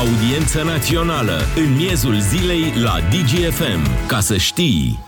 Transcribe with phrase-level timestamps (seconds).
[0.00, 4.06] Audiență națională în miezul zilei la DGFM.
[4.06, 4.98] Ca să știi...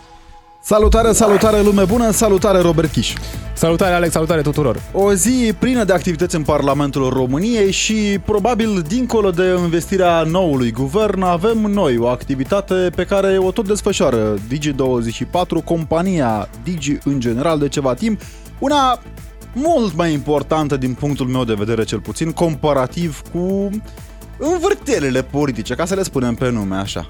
[0.61, 3.13] Salutare, salutare lume bună, salutare Robert Chiș.
[3.53, 4.81] Salutare Alex, salutare tuturor.
[4.91, 11.21] O zi plină de activități în Parlamentul României și probabil dincolo de investirea noului guvern
[11.21, 17.67] avem noi o activitate pe care o tot desfășoară Digi24, compania Digi în general de
[17.67, 18.21] ceva timp,
[18.59, 18.99] una
[19.53, 23.69] mult mai importantă din punctul meu de vedere cel puțin, comparativ cu
[24.51, 27.05] învârtelele politice, ca să le spunem pe nume așa.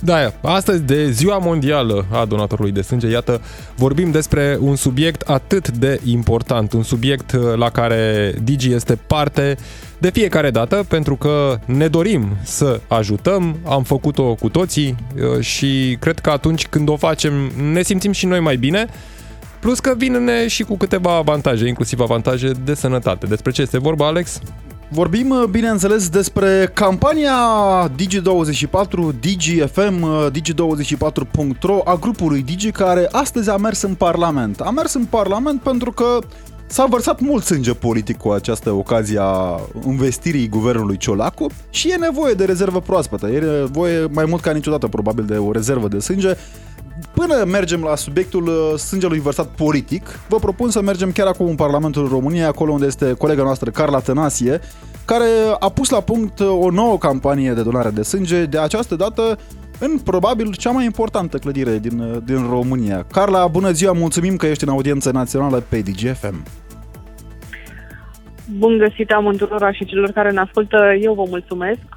[0.00, 3.40] Da, astăzi de Ziua Mondială a Donatorului de Sânge, iată,
[3.76, 9.56] vorbim despre un subiect atât de important, un subiect uh, la care Digi este parte
[9.98, 14.96] de fiecare dată, pentru că ne dorim să ajutăm, am făcut-o cu toții
[15.36, 17.32] uh, și cred că atunci când o facem
[17.72, 18.88] ne simțim și noi mai bine,
[19.64, 23.26] Plus că vine și cu câteva avantaje, inclusiv avantaje de sănătate.
[23.26, 24.40] Despre ce este vorba, Alex?
[24.94, 27.34] Vorbim, uh, bineînțeles, despre campania
[27.96, 34.60] Digi24, DigiFM, uh, Digi24.ro a grupului Digi care astăzi a mers în Parlament.
[34.60, 36.18] A mers în Parlament pentru că
[36.66, 42.34] S-a vărsat mult sânge politic cu această ocazie a investirii guvernului Ciolacu și e nevoie
[42.34, 43.26] de rezervă proaspătă.
[43.26, 46.36] E nevoie mai mult ca niciodată probabil de o rezervă de sânge
[47.14, 51.54] Până mergem la subiectul uh, sângelui vărsat politic, vă propun să mergem chiar acum în
[51.54, 54.60] Parlamentul României, acolo unde este colega noastră Carla Tănasie,
[55.04, 55.28] care
[55.58, 59.38] a pus la punct uh, o nouă campanie de donare de sânge, de această dată
[59.78, 63.06] în probabil cea mai importantă clădire din, uh, din România.
[63.12, 66.42] Carla, bună ziua, mulțumim că ești în audiență națională pe DGFM.
[68.52, 71.96] Bun găsit amândurora și celor care ne ascultă, eu vă mulțumesc.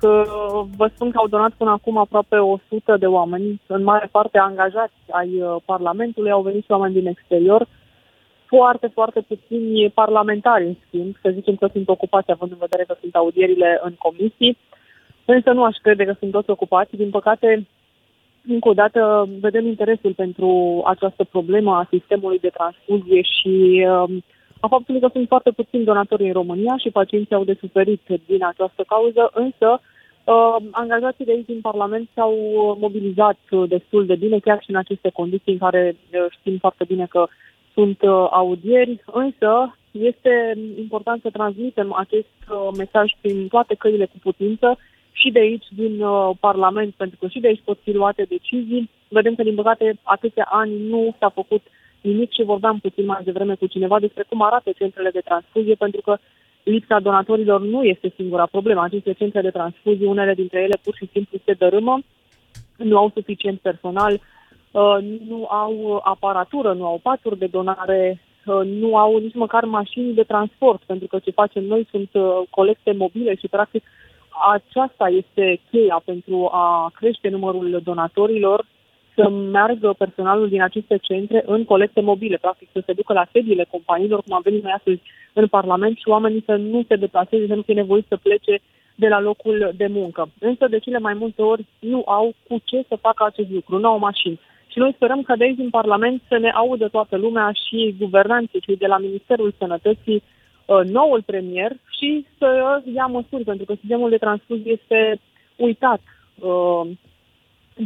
[0.77, 4.93] Vă spun că au donat până acum aproape 100 de oameni, în mare parte angajați
[5.09, 7.67] ai uh, Parlamentului, au venit și oameni din exterior,
[8.45, 12.95] foarte, foarte puțini parlamentari, în schimb, să zicem că sunt ocupați, având în vedere că
[12.99, 14.57] sunt audierile în comisii,
[15.25, 16.95] însă nu aș crede că sunt toți ocupați.
[16.95, 17.67] Din păcate,
[18.47, 24.17] încă o dată, vedem interesul pentru această problemă a sistemului de transfuzie și uh,
[24.59, 28.45] a faptului că sunt foarte puțini donatori în România și pacienții au de suferit din
[28.45, 29.81] această cauză, însă
[30.23, 32.33] uh, angajații de aici din Parlament s-au
[32.79, 37.05] mobilizat destul de bine, chiar și în aceste condiții în care uh, știm foarte bine
[37.05, 37.27] că
[37.73, 44.17] sunt uh, audieri, însă este important să transmitem acest uh, mesaj prin toate căile cu
[44.21, 44.77] putință
[45.11, 48.89] și de aici, din uh, Parlament, pentru că și de aici pot fi luate decizii.
[49.07, 51.61] Vedem că, din păcate, atâția ani nu s-a făcut
[52.07, 56.01] nimic și vorbeam puțin mai devreme cu cineva despre cum arată centrele de transfuzie, pentru
[56.01, 56.17] că
[56.63, 58.81] lipsa donatorilor nu este singura problemă.
[58.83, 61.99] Aceste centre de transfuzie, unele dintre ele pur și simplu se dărâmă,
[62.77, 64.97] nu au suficient personal, uh,
[65.27, 70.23] nu au aparatură, nu au paturi de donare, uh, nu au nici măcar mașini de
[70.23, 73.83] transport, pentru că ce facem noi sunt uh, colecte mobile și practic
[74.53, 78.65] aceasta este cheia pentru a crește numărul donatorilor
[79.17, 83.65] să meargă personalul din aceste centre în colecte mobile, practic să se ducă la sediile
[83.69, 85.01] companiilor, cum am venit noi astăzi
[85.33, 88.59] în Parlament și oamenii să nu se deplaseze, să nu fie nevoit să plece
[88.95, 90.29] de la locul de muncă.
[90.39, 93.87] Însă de cele mai multe ori nu au cu ce să facă acest lucru, nu
[93.87, 94.39] au mașini.
[94.67, 98.59] Și noi sperăm ca de aici din Parlament să ne audă toată lumea și guvernanții,
[98.59, 100.23] cei de la Ministerul Sănătății,
[100.65, 105.19] uh, noul premier și să ia măsuri, pentru că sistemul de transfuzie este
[105.55, 106.01] uitat
[106.39, 106.81] uh,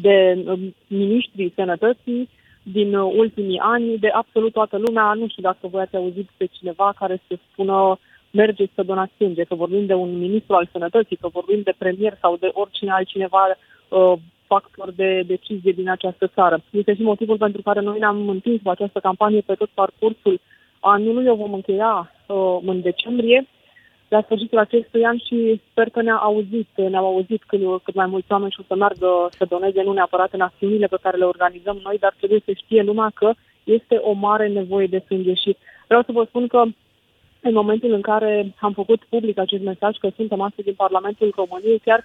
[0.02, 2.30] de um, ministrii sănătății
[2.64, 5.14] din uh, ultimii ani, de absolut toată lumea.
[5.14, 8.00] Nu știu dacă voi ați auzit pe cineva care să spună
[8.32, 12.18] mergeți să donați sânge, că vorbim de un ministru al sănătății, că vorbim de premier
[12.22, 13.58] sau de oricine altcineva
[13.90, 14.14] uh,
[14.48, 16.64] factor de decizie din această țară.
[16.70, 20.40] Este și motivul pentru care noi ne-am întins cu această campanie pe tot parcursul
[20.80, 21.28] anului.
[21.28, 23.48] O vom încheia uh, în decembrie
[24.16, 28.32] la sfârșitul acestui an și sper că ne-a auzit, ne-au auzit cât, cât mai mulți
[28.32, 31.80] oameni și o să meargă să doneze, nu neapărat în acțiunile pe care le organizăm
[31.84, 33.32] noi, dar trebuie să știe lumea că
[33.64, 35.58] este o mare nevoie de sânge și
[35.88, 36.64] vreau să vă spun că
[37.42, 41.80] în momentul în care am făcut public acest mesaj că suntem astăzi în Parlamentul României,
[41.80, 42.04] chiar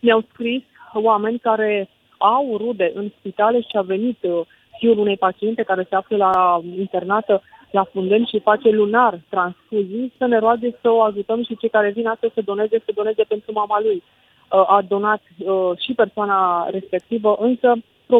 [0.00, 0.62] mi-au scris
[0.94, 1.88] oameni care
[2.18, 4.40] au rude în spitale și a venit uh,
[4.78, 10.26] fiul unei paciente care se află la internată la fundăm și face lunar transfuzii, să
[10.26, 13.52] ne roage să o ajutăm și cei care vin astăzi să doneze, să doneze pentru
[13.52, 14.02] mama lui.
[14.02, 17.74] Uh, a donat uh, și persoana respectivă, însă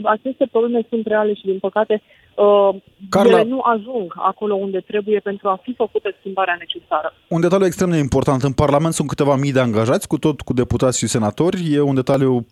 [0.04, 2.02] aceste probleme sunt reale și, din păcate,
[2.34, 2.74] uh,
[3.08, 7.14] Carla, ele nu ajung acolo unde trebuie pentru a fi făcută schimbarea necesară.
[7.28, 8.42] Un detaliu extrem de important.
[8.42, 11.72] În Parlament sunt câteva mii de angajați, cu tot cu deputați și senatori.
[11.72, 12.46] E un detaliu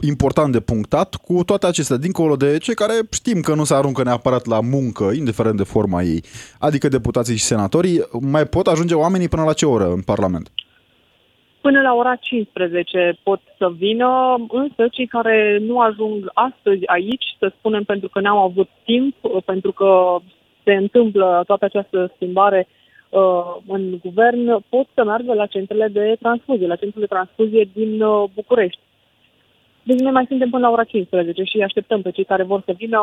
[0.00, 4.02] important de punctat cu toate acestea, dincolo de cei care știm că nu se aruncă
[4.02, 6.22] neapărat la muncă, indiferent de forma ei,
[6.58, 10.48] adică deputații și senatorii, mai pot ajunge oamenii până la ce oră în Parlament?
[11.60, 17.52] Până la ora 15 pot să vină, însă cei care nu ajung astăzi aici, să
[17.58, 20.18] spunem pentru că n-au avut timp, pentru că
[20.64, 22.68] se întâmplă toată această schimbare
[23.08, 28.02] uh, în guvern, pot să meargă la centrele de transfuzie, la centrele de transfuzie din
[28.02, 28.80] uh, București.
[29.88, 32.72] Deci noi mai suntem până la ora 15 și așteptăm pe cei care vor să
[32.76, 32.98] vină.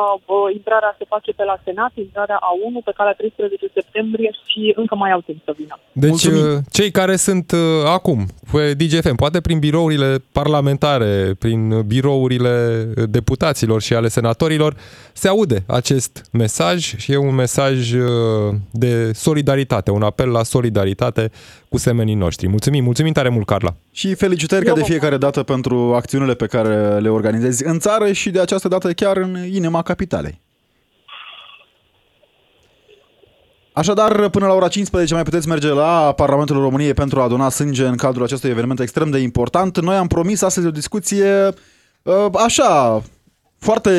[0.52, 5.10] Intrarea se face pe la Senat, intrarea A1 pe calea 13 septembrie și încă mai
[5.10, 5.78] au timp să vină.
[5.92, 6.42] Deci Mulțumim.
[6.42, 8.18] Uh, cei care sunt uh, acum
[8.52, 12.54] pe DGFM, poate prin birourile parlamentare, prin birourile
[13.08, 14.74] deputaților și ale senatorilor,
[15.12, 18.02] se aude acest mesaj și e un mesaj uh,
[18.70, 21.30] de solidaritate, un apel la solidaritate
[21.68, 22.48] cu semenii noștri.
[22.48, 23.74] Mulțumim, mulțumim tare mult, Carla!
[23.92, 28.30] Și felicitări ca de fiecare dată pentru acțiunile pe care le organizezi în țară și
[28.30, 30.40] de această dată chiar în inima capitalei.
[33.72, 37.86] Așadar, până la ora 15 mai puteți merge la Parlamentul României pentru a aduna sânge
[37.86, 39.80] în cadrul acestui eveniment extrem de important.
[39.80, 41.48] Noi am promis astăzi o discuție
[42.02, 43.02] uh, așa,
[43.58, 43.90] foarte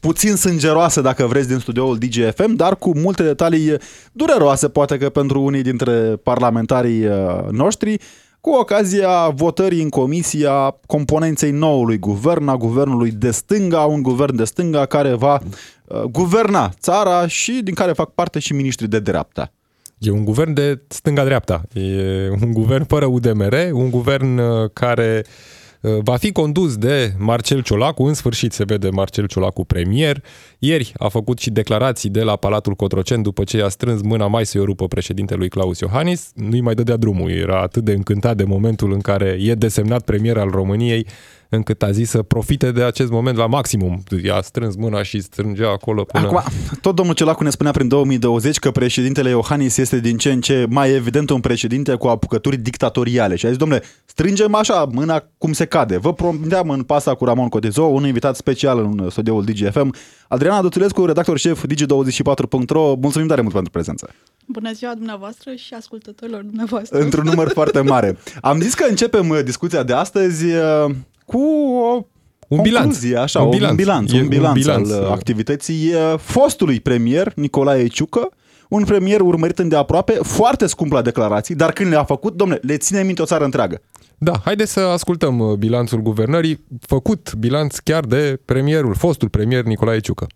[0.00, 3.76] puțin sângeroase, dacă vreți, din studioul DGFM, dar cu multe detalii
[4.12, 8.00] dureroase, poate că pentru unii dintre parlamentarii uh, noștri,
[8.40, 14.44] cu ocazia votării în comisia componenței noului guvern, a guvernului de stânga, un guvern de
[14.44, 15.40] stânga care va
[15.84, 19.52] uh, guverna țara și din care fac parte și ministrii de dreapta.
[19.98, 21.62] E un guvern de stânga-dreapta.
[21.72, 27.12] E un guvern fără UDMR, un guvern uh, care uh, Uh, va fi condus de
[27.18, 30.22] Marcel Ciolacu, în sfârșit se vede Marcel Ciolacu premier.
[30.58, 34.46] Ieri a făcut și declarații de la Palatul Cotroceni după ce a strâns mâna mai
[34.46, 36.30] să-i o rupă președintelui Claus Iohannis.
[36.34, 40.36] Nu-i mai dădea drumul, era atât de încântat de momentul în care e desemnat premier
[40.36, 41.06] al României
[41.50, 44.02] încât a zis să profite de acest moment la maximum.
[44.24, 46.26] I-a strâns mâna și strângea acolo până...
[46.26, 46.42] Acum,
[46.80, 50.66] tot domnul Celacu ne spunea prin 2020 că președintele Iohannis este din ce în ce
[50.68, 53.36] mai evident un președinte cu apucături dictatoriale.
[53.36, 55.98] Și a zis, domnule, strângem așa mâna cum se cade.
[55.98, 59.94] Vă prometeam în pasa cu Ramon Cotizo, un invitat special în studioul DGFM.
[60.28, 64.10] Adriana Duțulescu, redactor șef Digi24.ro, mulțumim tare mult pentru prezență.
[64.46, 66.98] Bună ziua dumneavoastră și ascultătorilor dumneavoastră.
[66.98, 68.18] Într-un număr foarte mare.
[68.40, 70.90] Am zis că începem uh, discuția de astăzi uh,
[71.30, 71.42] cu
[71.82, 72.06] o
[72.48, 72.98] un bilanț.
[73.16, 77.86] Așa, un bilanț, un bilanț, un bilanț, un bilanț al uh, activității fostului premier Nicolae
[77.86, 78.28] Ciucă,
[78.68, 83.02] un premier urmărit îndeaproape, foarte scump la declarații, dar când le-a făcut, domne, le ține
[83.02, 83.80] minte o țară întreagă.
[84.18, 90.00] Da, haideți să ascultăm uh, bilanțul guvernării, făcut bilanț chiar de premierul, fostul premier Nicolae
[90.00, 90.26] Ciucă.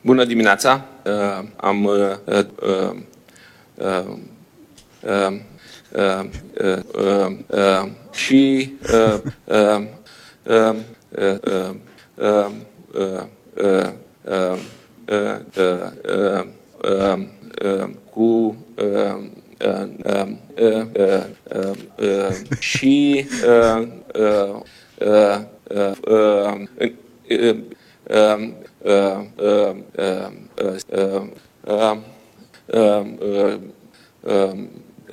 [0.00, 0.84] Bună dimineața!
[1.06, 1.92] Uh, am uh,
[2.26, 4.04] uh, uh,
[5.02, 5.40] uh,
[5.94, 6.24] uh,
[6.62, 9.84] uh, uh, și uh, uh,
[10.46, 10.74] uh,
[11.18, 11.70] uh, uh,
[12.16, 13.22] uh,
[13.54, 13.80] uh,
[15.08, 15.38] uh,
[16.82, 17.18] uh,
[17.64, 19.16] uh, cu uh,
[19.64, 23.26] uh, uh, uh, uh, uh, și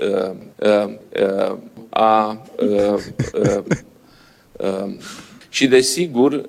[0.02, 0.90] uh, uh,
[1.20, 1.56] uh,
[2.00, 3.00] uh, uh,
[3.34, 3.64] uh,
[4.58, 6.42] uh, a și desigur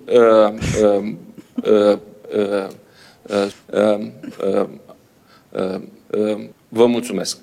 [6.75, 7.37] Vă mulțumesc!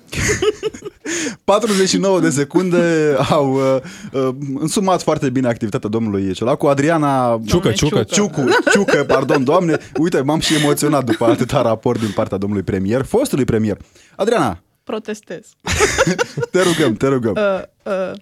[1.44, 3.76] 49 de secunde au uh,
[4.12, 6.66] uh, însumat foarte bine activitatea domnului Ciolacu.
[6.66, 7.40] Adriana...
[7.46, 9.78] Ciucă, ciucă, ciucă, ciucă, pardon, doamne.
[9.98, 13.76] Uite, m-am și emoționat după atâta raport din partea domnului premier, fostului premier.
[14.16, 15.52] Adriana, protestez.
[16.52, 17.34] te rugăm, te rugăm.
[17.36, 18.12] Uh, uh,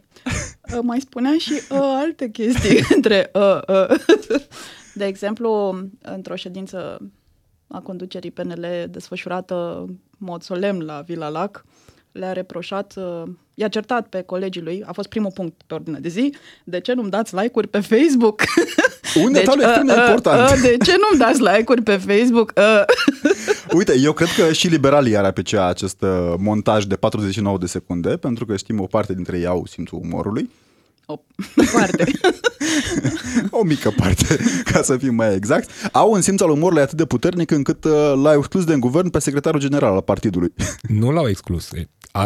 [0.74, 3.30] uh, mai spunea și uh, alte chestii între...
[3.32, 3.96] Uh, uh.
[4.94, 7.10] De exemplu, într-o ședință
[7.68, 11.64] a conducerii PNL desfășurată în mod solemn la Vila Lac,
[12.12, 13.22] le-a reproșat, uh,
[13.58, 16.34] i-a certat pe colegii lui, a fost primul punct pe ordine de zi,
[16.64, 18.42] de ce nu-mi dați like-uri pe Facebook?
[19.24, 20.50] Un deci, detaliu extrem de uh, important.
[20.50, 22.52] Uh, de ce nu-mi dați like-uri pe Facebook?
[22.56, 22.82] Uh.
[23.78, 28.16] Uite, eu cred că și liberalii ar aprecia acest uh, montaj de 49 de secunde,
[28.16, 30.50] pentru că știm o parte dintre ei au simțul umorului.
[31.10, 31.20] O
[31.72, 32.04] parte.
[33.60, 34.36] o mică parte,
[34.72, 35.70] ca să fim mai exact.
[35.92, 39.18] Au un simț al umorului atât de puternic încât uh, l-au exclus din guvern pe
[39.18, 40.52] secretarul general al partidului.
[41.00, 41.70] Nu l-au exclus.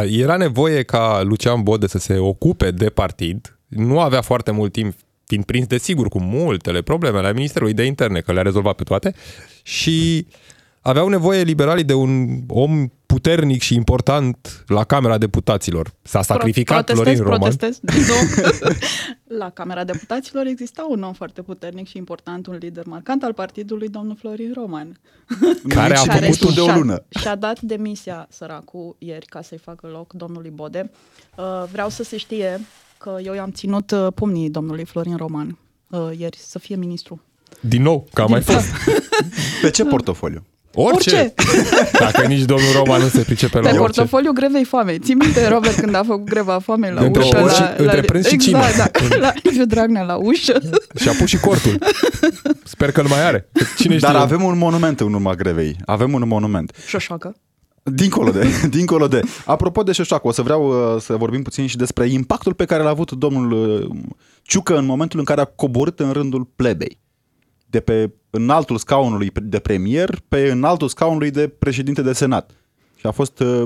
[0.08, 3.58] Era nevoie ca Lucian Bode să se ocupe de partid.
[3.68, 4.94] Nu avea foarte mult timp
[5.26, 9.14] fiind prins, desigur, cu multele probleme la Ministerului de Interne, că le-a rezolvat pe toate,
[9.62, 10.26] și
[10.82, 15.92] aveau nevoie liberalii de un om puternic și important la Camera Deputaților.
[16.02, 17.56] S-a sacrificat protestez, Florin Roman.
[17.56, 17.80] Protestez,
[19.38, 23.88] La Camera Deputaților exista un om foarte puternic și important, un lider marcant al partidului,
[23.88, 25.00] domnul Florin Roman.
[25.68, 27.04] Care a Nici făcut de o și-a- lună.
[27.08, 30.90] Și-a dat demisia săracul ieri ca să-i facă loc domnului Bode.
[31.36, 32.60] Uh, vreau să se știe
[32.98, 35.58] că eu i-am ținut uh, pumnii domnului Florin Roman
[35.90, 37.22] uh, ieri să fie ministru.
[37.60, 38.66] Din nou, că a mai fost.
[39.62, 40.44] Pe ce portofoliu?
[40.75, 41.17] Orice.
[41.17, 41.35] Orice.
[42.05, 43.81] Dacă nici domnul Roman nu se pricepe la Pe orice.
[43.81, 44.99] portofoliu grevei foamei.
[44.99, 47.31] Ții minte, Robert, când a făcut greva foamei la Între ușă?
[47.37, 48.59] prânz și- la, între prânz și cină.
[48.69, 50.59] Exact, da, la Liviu Dragnea la ușă.
[51.00, 51.79] Și a pus și cortul.
[52.64, 53.49] Sper că îl mai are.
[53.52, 54.09] Că Cine știe?
[54.12, 55.76] Dar avem un monument în urma grevei.
[55.85, 56.76] Avem un monument.
[56.87, 57.35] Șoșoacă.
[57.83, 59.21] Dincolo de, dincolo de.
[59.45, 62.83] Apropo de Șoșoacă, o să vreau uh, să vorbim puțin și despre impactul pe care
[62.83, 63.91] l-a avut domnul uh,
[64.43, 66.99] Ciucă în momentul în care a coborât în rândul plebei.
[67.67, 72.50] De pe înaltul scaunului de premier pe înaltul scaunului de președinte de senat.
[72.96, 73.62] Și a fost uh,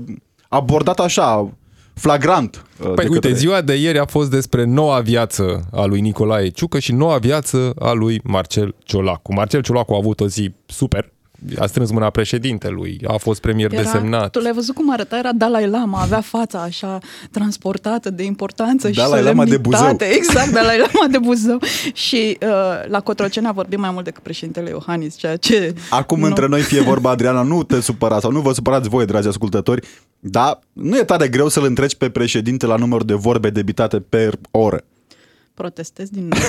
[0.49, 1.50] abordat așa,
[1.94, 2.64] flagrant.
[2.80, 6.00] uh, Păi de uite, către- ziua de ieri a fost despre noua viață a lui
[6.00, 9.32] Nicolae Ciucă și noua viață a lui Marcel Ciolacu.
[9.35, 11.12] Marcel Ciolacu a avut o zi super,
[11.59, 14.31] a strâns mâna președintelui, a fost premier desemnat.
[14.31, 15.19] Tu l-ai văzut cum arăta?
[15.19, 16.99] Era Dalai Lama, avea fața așa
[17.31, 19.95] transportată de importanță și Dalai Lama de solemnitate.
[19.95, 20.16] Buzău.
[20.19, 21.59] Exact, Dalai Lama de Buzău.
[21.93, 22.49] Și uh,
[22.88, 25.75] la Cotroceni a vorbit mai mult decât președintele Iohannis, ceea ce...
[25.90, 26.26] Acum nu.
[26.26, 29.87] între noi fie vorba, Adriana, nu te supăra sau nu vă supărați voi, dragi ascultători,
[30.21, 34.35] dar nu e tare greu să-l întreci pe președinte la numărul de vorbe debitate per
[34.50, 34.85] oră.
[35.57, 36.41] Protestez din nou.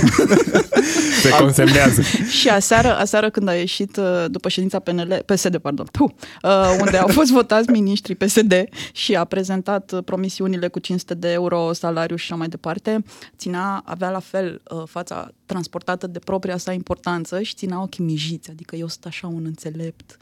[1.22, 2.02] Se consemnează.
[2.40, 6.12] și aseară, aseară când a ieșit uh, după ședința PNL, PSD, pardon, puh,
[6.44, 8.54] uh, unde au fost votați miniștrii PSD
[8.92, 13.04] și a prezentat uh, promisiunile cu 500 de euro salariu și așa mai departe,
[13.38, 18.50] ținea, avea la fel uh, fața transportată de propria sa importanță și ținea ochii mijiți,
[18.50, 20.18] adică eu sunt așa un înțelept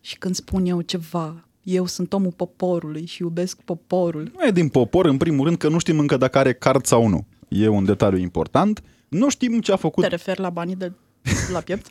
[0.00, 4.32] și când spun eu ceva, eu sunt omul poporului și iubesc poporul.
[4.38, 7.06] Nu e din popor, în primul rând, că nu știm încă dacă are card sau
[7.06, 7.26] nu.
[7.48, 8.82] E un detaliu important.
[9.08, 10.92] Nu știm ce a făcut Te referi la banii de
[11.52, 11.86] la piept?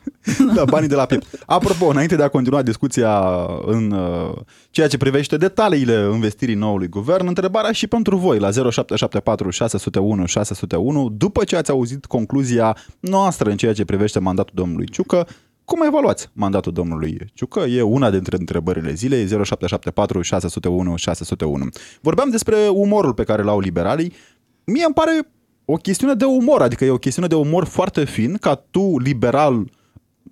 [0.54, 1.26] la banii de la piept.
[1.46, 4.36] Apropo, înainte de a continua discuția în uh,
[4.70, 11.08] ceea ce privește detaliile investirii noului guvern, întrebarea și pentru voi la 0774 601 601,
[11.08, 15.26] după ce ați auzit concluzia noastră în ceea ce privește mandatul domnului Ciucă,
[15.64, 17.60] cum evaluați mandatul domnului Ciucă?
[17.60, 21.68] E una dintre întrebările zilei, 0774 601 601.
[22.00, 24.12] Vorbeam despre umorul pe care l-au liberalii.
[24.64, 25.32] Mie îmi pare
[25.70, 29.70] o chestiune de umor, adică e o chestiune de umor foarte fin, ca tu, liberal,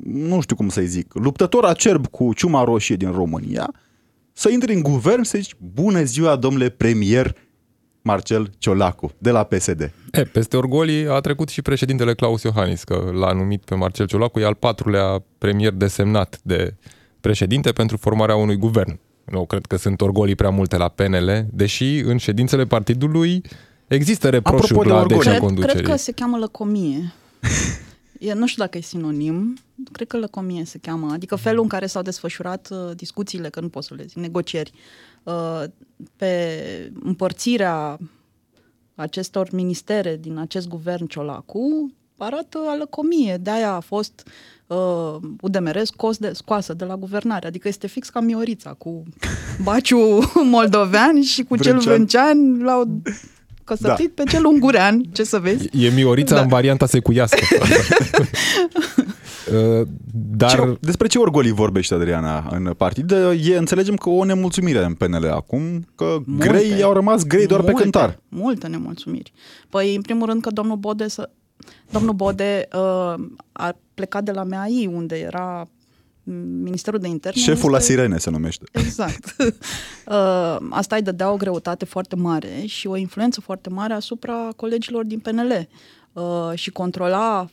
[0.05, 3.75] nu știu cum să-i zic, luptător acerb cu ciuma roșie din România,
[4.33, 7.37] să intri în guvern și să zici, bună ziua, domnule premier
[8.03, 9.93] Marcel Ciolacu, de la PSD.
[10.13, 14.41] E, peste orgolii a trecut și președintele Claus Iohannis, că l-a numit pe Marcel Ciolacu,
[14.41, 16.75] e al patrulea premier desemnat de
[17.21, 18.99] președinte pentru formarea unui guvern.
[19.25, 23.43] Nu cred că sunt orgolii prea multe la PNL, deși în ședințele partidului
[23.87, 25.15] există Apropo reproșuri de la orgolii.
[25.15, 25.75] adesea Cred, conducerii.
[25.83, 27.13] cred că se cheamă lăcomie.
[28.19, 29.57] E, nu știu dacă e sinonim,
[29.93, 31.13] cred că lăcomie se cheamă.
[31.13, 34.73] Adică felul în care s-au desfășurat uh, discuțiile, că nu pot să le zic, negocieri,
[35.23, 35.63] uh,
[36.17, 37.99] pe împărțirea
[38.95, 43.37] acestor ministere din acest guvern Ciolacu arată a lăcomie.
[43.37, 44.29] De-aia a fost
[44.67, 47.47] uh, UDMR scos de, scoasă de la guvernare.
[47.47, 49.03] Adică este fix ca Miorița cu
[49.63, 49.99] Baciu
[50.55, 51.95] moldovean și cu cel Vrâncean.
[51.95, 53.03] Vrâncean l-au
[53.67, 54.23] căsătorit da.
[54.23, 55.69] pe cel ungurean, ce să vezi.
[55.73, 56.41] E Miorița Da.
[56.41, 57.39] în varianta secuiască.
[59.53, 59.87] Uh,
[60.37, 63.11] Dar Ce, despre ce orgolii vorbește Adriana în partid?
[63.45, 66.49] E, înțelegem că o nemulțumire în PNL acum, că Multe.
[66.49, 68.19] grei au rămas grei doar pe Multe, cântar.
[68.29, 69.33] Multe nemulțumiri.
[69.69, 71.31] Păi, în primul rând că domnul Bode, să...
[71.91, 73.15] domnul Bode uh,
[73.53, 75.71] a plecat de la MAI, unde era mm,
[76.63, 77.41] Ministerul de Interne.
[77.41, 78.65] Șeful la este- sirene se numește.
[78.73, 79.37] Exact.
[80.07, 85.05] Uh, asta îi dădea o greutate foarte mare și o influență foarte mare asupra colegilor
[85.05, 85.69] din PNL
[86.13, 86.23] uh,
[86.55, 87.49] și controla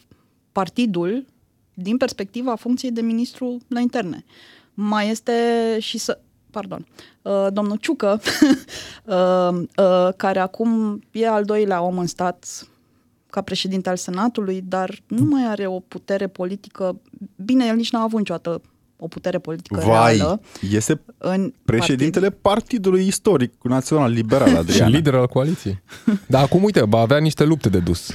[0.52, 1.26] partidul
[1.74, 4.26] din perspectiva funcției de ministru la interne.
[4.74, 5.34] Mai este
[5.80, 6.20] și să...
[6.52, 6.88] Pardon.
[7.22, 8.22] Uh, domnul Ciucă,
[9.06, 12.68] uh, uh, care acum e al doilea om în stat
[13.34, 17.02] ca președinte al Senatului, dar nu mai are o putere politică.
[17.36, 18.62] Bine, el nici n-a avut niciodată
[18.98, 24.88] o putere politică Vai, reală este în președintele Partidului Istoric Național Liberal, și Adriana.
[24.88, 25.82] lider al coaliției.
[26.28, 28.12] Dar acum, uite, va avea niște lupte de dus.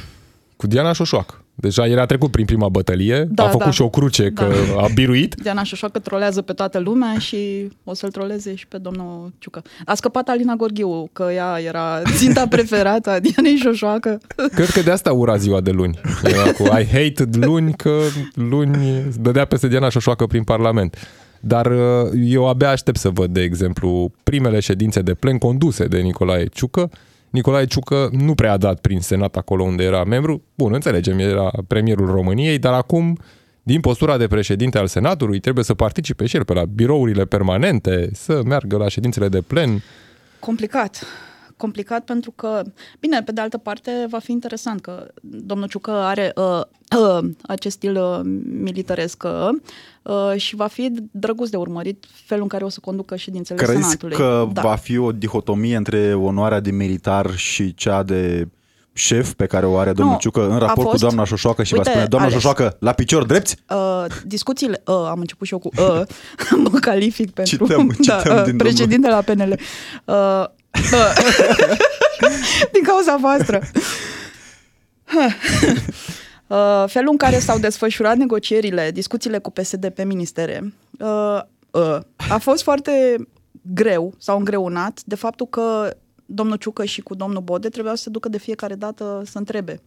[0.57, 1.45] Cu Diana Șoșoacă.
[1.61, 3.71] Deja el a trecut prin prima bătălie, Da, a făcut da.
[3.71, 4.83] și o cruce că Da.
[4.83, 5.35] a biruit.
[5.43, 9.63] Diana Șoșoacă trolează pe toată lumea și o să-l troleze și pe domnul Ciucă.
[9.85, 14.21] A scăpat Alina Gorghiu, că ea era ținta preferată a Dianei Șoșoacă.
[14.55, 16.01] Cred că de asta ura ziua de luni.
[16.25, 18.01] Era cu I hated luni, că
[18.35, 20.97] luni dădea peste Diana Șoșoacă prin Parlament.
[21.41, 25.99] Dar uh, eu abia aștept să văd, de exemplu, primele ședințe de plen conduse de
[25.99, 26.91] Nicolae Ciucă,
[27.31, 30.43] Nicolae Ciucă nu prea a dat prin Senat acolo unde era membru.
[30.55, 33.19] Bun, înțelegem, era premierul României, dar acum,
[33.63, 38.09] din postura de președinte al Senatului, trebuie să participe și el pe la birourile permanente,
[38.13, 39.83] să meargă la ședințele de plen.
[40.39, 41.07] Complicat.
[41.59, 42.63] Complicat pentru că,
[43.01, 46.61] bine, pe de altă parte va fi interesant că domnul Ciucă are uh,
[46.99, 48.21] uh, acest stil uh,
[48.63, 49.23] militaresc
[50.03, 53.83] uh, și va fi drăguț de urmărit felul în care o să conducă ședințele Crezi
[53.83, 54.17] Senatului.
[54.17, 54.61] că da.
[54.63, 58.49] va fi o dihotomie între onoarea de militar și cea de
[58.93, 61.63] șef pe care o are domnul Nu, Ciucă în a raport cu fost- doamna Șoșoacă
[61.63, 62.43] și va Uite, spune, doamna Alex.
[62.43, 63.57] Șoșoacă, la picior drepți?
[63.71, 66.03] Uh, discuțiile, uh, am început și eu cu uh,
[66.73, 69.59] mă calific pentru Cităm, cităm da, din uh, președinte la PNL.
[70.05, 70.45] Uh,
[70.75, 71.13] uh,
[72.73, 73.61] din cauza voastră.
[76.47, 81.99] uh, felul în care s-au desfășurat negocierile, discuțiile cu PSD pe ministere, uh, uh,
[82.29, 83.17] a fost foarte
[83.75, 85.97] greu, s-au îngreunat de faptul că
[86.27, 89.81] domnul Ciucă și cu domnul Bode trebuiau să se ducă de fiecare dată să întrebe.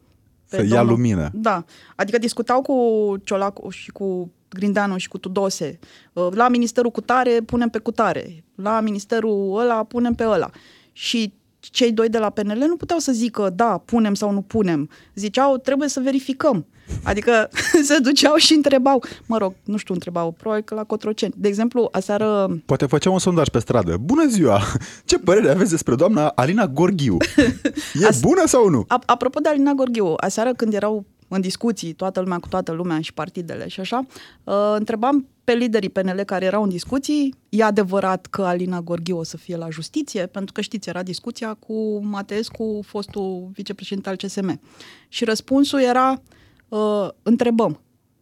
[0.49, 1.29] pe Să ia lumină.
[1.33, 5.79] Da, adică discutau cu Ciolacu și cu Grindeanu și cu Tudose.
[6.13, 10.49] Uh, La ministerul cutare punem pe cutare, la ministerul ăla punem pe ăla.
[10.91, 14.89] Și cei doi de la PNL nu puteau să zică da, punem sau nu punem.
[15.15, 16.65] Ziceau, trebuie să verificăm.
[17.03, 17.49] Adică
[17.87, 19.03] se duceau și întrebau.
[19.25, 21.33] Mă rog, nu știu, întrebau, probabil că la Cotroceni.
[21.37, 23.97] De exemplu, aseară Poate făceam un sondaj pe stradă.
[23.97, 24.61] Bună ziua!
[25.05, 27.17] Ce părere aveți despre doamna Alina Gorghiu?
[28.01, 28.85] E As- bună sau nu?
[28.87, 33.01] A- apropo de Alina Gorghiu, aseară când erau în discuții toată lumea cu toată lumea
[33.01, 34.05] și partidele și așa,
[34.43, 39.23] uh, întrebam pe liderii PNL care erau în discuții, e adevărat că Alina Gorghiu o
[39.23, 40.25] să fie la justiție?
[40.25, 44.61] Pentru că știți, era discuția cu Mateescu, fostul vicepreședinte al CSM.
[45.07, 46.21] Și răspunsul era,
[46.67, 47.79] uh, întrebăm.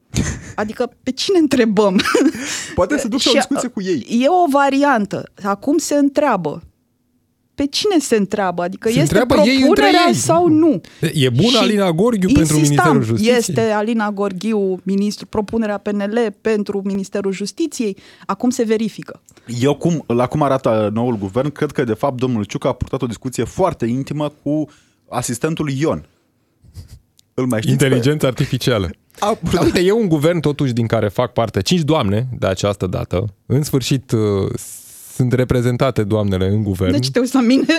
[0.56, 2.00] Adică pe cine întrebăm?
[2.76, 4.22] Poate să duc și o Și, discuție uh, cu ei.
[4.24, 5.24] E o variantă.
[5.44, 6.64] Acum se întreabă.
[7.60, 8.62] Pe cine se întreabă?
[8.62, 10.14] Adică Se este întreabă ei între propunerea ei.
[10.14, 10.82] sau nu?
[11.14, 13.38] E bună Și Alina Gorghiu pentru insistam, Ministerul Justiției?
[13.38, 17.98] Este Alina Gorghiu, ministru, propunerea PNL pentru Ministerul Justiției.
[18.26, 19.22] Acum se verifică.
[19.60, 23.02] Eu cum, la cum arată noul guvern, cred că de fapt domnul Ciucă a purtat
[23.02, 24.70] o discuție foarte intimă cu
[25.10, 26.06] asistentul Ion.
[27.34, 27.84] Îl mai știți?
[27.84, 28.90] Inteligența artificială.
[29.20, 32.88] A, Dar uite, e un guvern totuși din care fac parte cinci doamne de această
[32.88, 33.26] dată.
[33.46, 34.20] În sfârșit uh,
[35.20, 36.92] sunt reprezentate doamnele în guvern.
[36.92, 37.66] Deci te uiți la mine?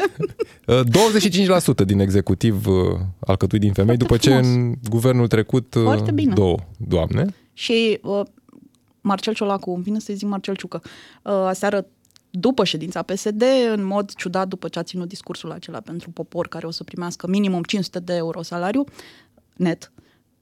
[0.66, 0.80] Uh,
[1.82, 2.74] 25% din executiv uh,
[3.20, 4.46] alcătuit din femei, după ce frumos.
[4.46, 6.34] în guvernul trecut uh, Foarte bine.
[6.34, 7.26] două doamne.
[7.52, 8.20] Și uh,
[9.00, 11.86] Marcel Ciolacu, îmi vine să zic Marcel Ciucă, uh, aseară
[12.30, 16.66] după ședința PSD, în mod ciudat, după ce a ținut discursul acela pentru popor care
[16.66, 18.84] o să primească minimum 500 de euro salariu
[19.56, 19.92] net,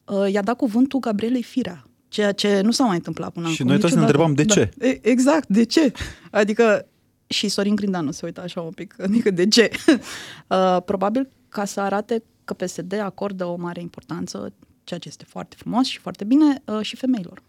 [0.05, 3.65] uh, i-a dat cuvântul Gabrielei Firea, ceea ce nu s-a mai întâmplat până Și acum.
[3.67, 4.35] noi trebuie să ne niciodată.
[4.45, 4.87] întrebăm de ce.
[4.87, 5.91] E- Exact, de ce?
[6.31, 6.87] Adică
[7.27, 9.69] și Sorin Grindanu se uită așa un pic, adică de ce?
[10.47, 15.55] Uh, probabil ca să arate că PSD acordă o mare importanță, ceea ce este foarte
[15.59, 17.41] frumos și foarte bine, uh, și femeilor.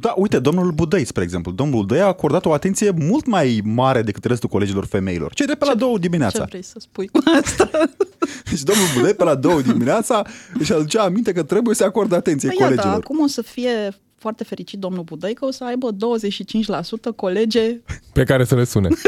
[0.00, 1.52] Da, uite, domnul Budăi, spre exemplu.
[1.52, 5.32] Domnul Budăi a acordat o atenție mult mai mare decât restul colegilor femeilor.
[5.34, 6.44] Cei de pe la două Ce dimineața.
[6.44, 7.70] vrei să spui cu asta?
[8.50, 10.22] Deci domnul Budăi pe la două dimineața
[10.58, 13.00] își aducea aminte că trebuie să acorde atenție Păi iată, colegilor.
[13.04, 15.96] acum o să fie foarte fericit domnul Budăi că o să aibă 25%
[17.16, 17.80] colege
[18.12, 18.88] Pe care să le sune.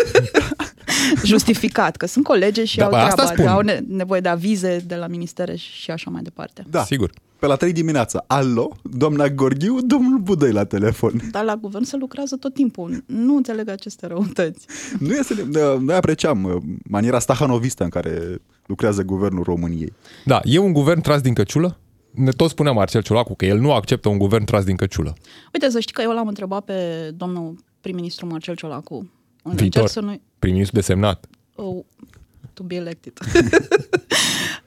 [1.25, 3.47] justificat, că sunt colege și Da, au bă, asta treaba, spun.
[3.47, 6.65] au ne- nevoie de avize de la ministere și așa mai departe.
[6.71, 7.11] Da, Sigur.
[7.39, 8.25] pe la 3 dimineața.
[8.27, 11.13] Alo, doamna Gorghiu, domnul Budăi la telefon.
[11.31, 13.03] Dar la guvern se lucrează tot timpul.
[13.07, 14.67] Nu înțeleg aceste răutăți.
[14.99, 15.47] Nu este,
[15.81, 16.57] noi apreciam uh,
[16.89, 19.93] maniera stahanovistă în care lucrează guvernul României.
[20.25, 21.79] Da, e un guvern tras din căciulă?
[22.15, 25.15] Ne tot spunea Marcel Ciolacu că el nu acceptă un guvern tras din căciulă.
[25.53, 29.11] Uite, să știi că eu l-am întrebat pe domnul prim-ministru Marcel Ciolacu.
[29.43, 29.89] Încerc Viitor.
[29.89, 30.21] Să nu...
[30.39, 31.27] Prim-ministru desemnat.
[31.55, 31.85] Oh,
[32.53, 33.13] to be elected.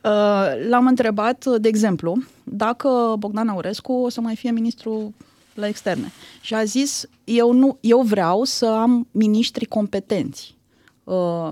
[0.04, 5.14] Uh, L-am întrebat, de exemplu, dacă Bogdan Aurescu o să mai fie ministru
[5.54, 6.12] la externe.
[6.42, 10.56] Și a zis, eu, nu, eu vreau să am miniștri competenți,
[11.04, 11.50] uh,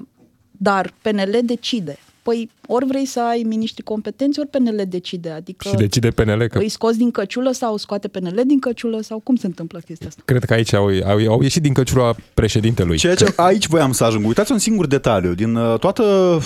[0.51, 1.97] dar PNL decide.
[2.27, 5.29] Păi ori vrei să ai miniștri competenți, ori PNL decide.
[5.29, 9.19] Adică Și decide PNL că îi scoți din căciulă sau scoate PNL din căciulă sau
[9.19, 10.21] cum se întâmplă chestia asta?
[10.25, 12.97] cred că aici au, au, au ieșit din căciula președintelui.
[12.97, 14.25] Ceea ce aici voiam să ajung.
[14.25, 15.33] Uitați un singur detaliu.
[15.33, 16.37] Din uh, toată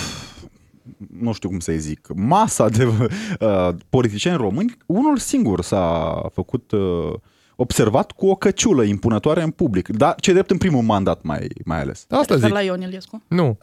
[1.20, 7.12] nu știu cum să-i zic, masa de uh, politicieni români, unul singur s-a făcut uh,
[7.60, 9.88] observat cu o căciulă impunătoare în public.
[9.88, 12.06] Dar ce drept în primul mandat mai, mai ales.
[12.08, 12.52] Asta Refer zic.
[12.52, 13.22] la Ion Iliescu?
[13.28, 13.58] Nu.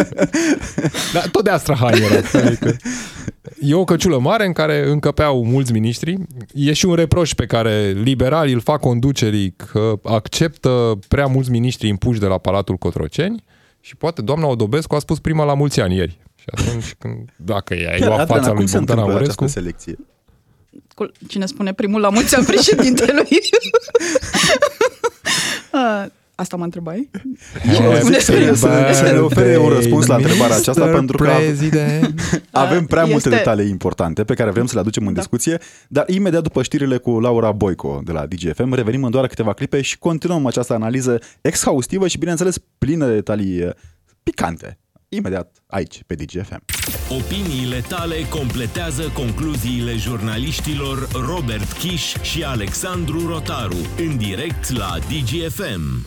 [1.14, 2.46] Dar tot de Astrahan era.
[2.46, 2.76] Adică
[3.60, 6.16] e o căciulă mare în care încăpeau mulți miniștri.
[6.54, 11.88] E și un reproș pe care liberalii îl fac conducerii că acceptă prea mulți miniștri
[11.88, 13.44] impuși de la Palatul Cotroceni
[13.80, 16.18] și poate doamna Odobescu a spus prima la mulți ani ieri.
[16.34, 19.44] Și atunci când, dacă i-ai Chiar, luat Adriana, fața cum lui se Bogdan întâmplă Aurescu,
[19.44, 19.96] această selecție?
[20.94, 23.28] Cu- Cine spune primul la mulți ani președintelui?
[25.72, 26.04] Ah,
[26.34, 27.10] Asta mă întrebai?
[27.82, 30.92] Eu zic să ne, să, ne, să ne ofere un răspuns la întrebarea aceasta Mr.
[30.92, 32.20] pentru că President.
[32.50, 35.18] avem prea multe Este- detalii importante pe care vrem să le aducem în Da.
[35.18, 39.52] discuție, dar imediat după știrile cu Laura Boico de la DGFM revenim în doar câteva
[39.52, 43.70] clipe și continuăm această analiză exhaustivă și bineînțeles plină de detalii eh,
[44.22, 44.78] picante.
[45.12, 46.64] Imediat aici pe DGFM.
[47.08, 56.06] Opiniile tale completează concluziile jurnaliștilor Robert Kiș și Alexandru Rotaru în direct la DGFM.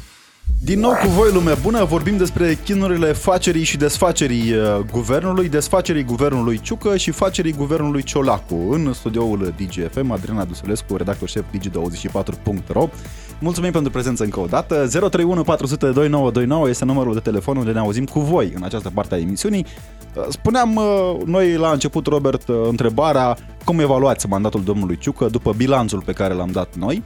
[0.66, 6.04] Din nou cu voi, lume bună, vorbim despre chinurile facerii și desfacerii uh, guvernului, desfacerii
[6.04, 8.56] guvernului Ciucă și facerii guvernului Ciolacu.
[8.70, 12.90] În studioul DGFM, Adriana Dusulescu, redactor șef digi24.ro.
[13.40, 14.76] Mulțumim pentru prezență încă o dată.
[14.76, 19.16] 031 400 2929 este numărul de telefon unde ne auzim cu voi în această parte
[19.16, 19.66] a emisiunii.
[20.16, 25.54] Uh, Spuneam uh, noi la început, Robert, uh, întrebarea cum evaluați mandatul domnului Ciucă după
[25.58, 27.04] bilanțul pe care l-am dat noi.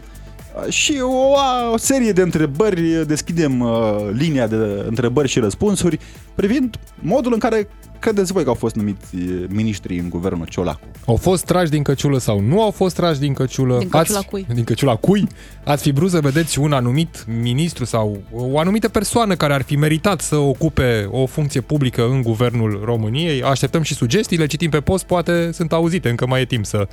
[0.70, 1.36] Și o,
[1.74, 3.70] o serie de întrebări, deschidem uh,
[4.12, 6.00] linia de întrebări și răspunsuri
[6.36, 7.68] privind modul în care
[8.00, 10.80] credeți voi că au fost numiți uh, miniștrii în guvernul Ciolacu.
[11.06, 13.78] Au fost trași din căciulă sau nu au fost trași din căciulă?
[13.78, 14.46] Din căciula Ați, cui?
[14.54, 15.28] Din căciula cui?
[15.64, 19.76] Ați fi vrut să vedeți un anumit ministru sau o anumită persoană care ar fi
[19.76, 23.44] meritat să ocupe o funcție publică în guvernul României?
[23.44, 26.88] Așteptăm și sugestii, le citim pe post, poate sunt auzite, încă mai e timp să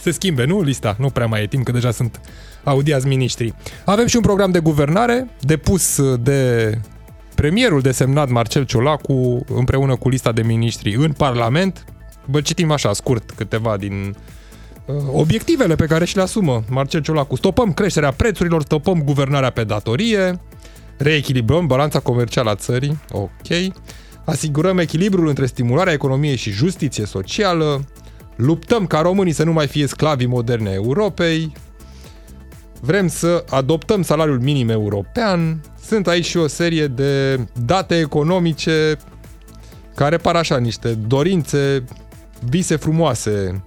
[0.00, 0.60] se schimbe, nu?
[0.60, 2.20] Lista, nu prea mai e timp, că deja sunt
[2.64, 3.54] audiați miniștrii.
[3.84, 6.70] Avem și un program de guvernare depus de
[7.34, 11.84] premierul desemnat Marcel Ciolacu împreună cu lista de miniștri în Parlament.
[12.24, 14.16] Vă citim așa, scurt, câteva din
[14.84, 17.36] uh, obiectivele pe care și le asumă Marcel Ciolacu.
[17.36, 20.40] Stopăm creșterea prețurilor, stopăm guvernarea pe datorie,
[20.96, 23.74] reechilibrăm balanța comercială a țării, ok,
[24.24, 27.84] asigurăm echilibrul între stimularea economiei și justiție socială,
[28.38, 31.52] luptăm ca românii să nu mai fie sclavii moderne a Europei,
[32.80, 38.96] vrem să adoptăm salariul minim european, sunt aici și o serie de date economice
[39.94, 41.84] care par așa niște dorințe,
[42.48, 43.64] vise frumoase.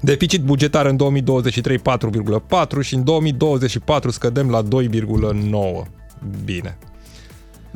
[0.00, 4.68] Deficit bugetar în 2023 4,4 și în 2024 scădem la 2,9.
[6.44, 6.78] Bine.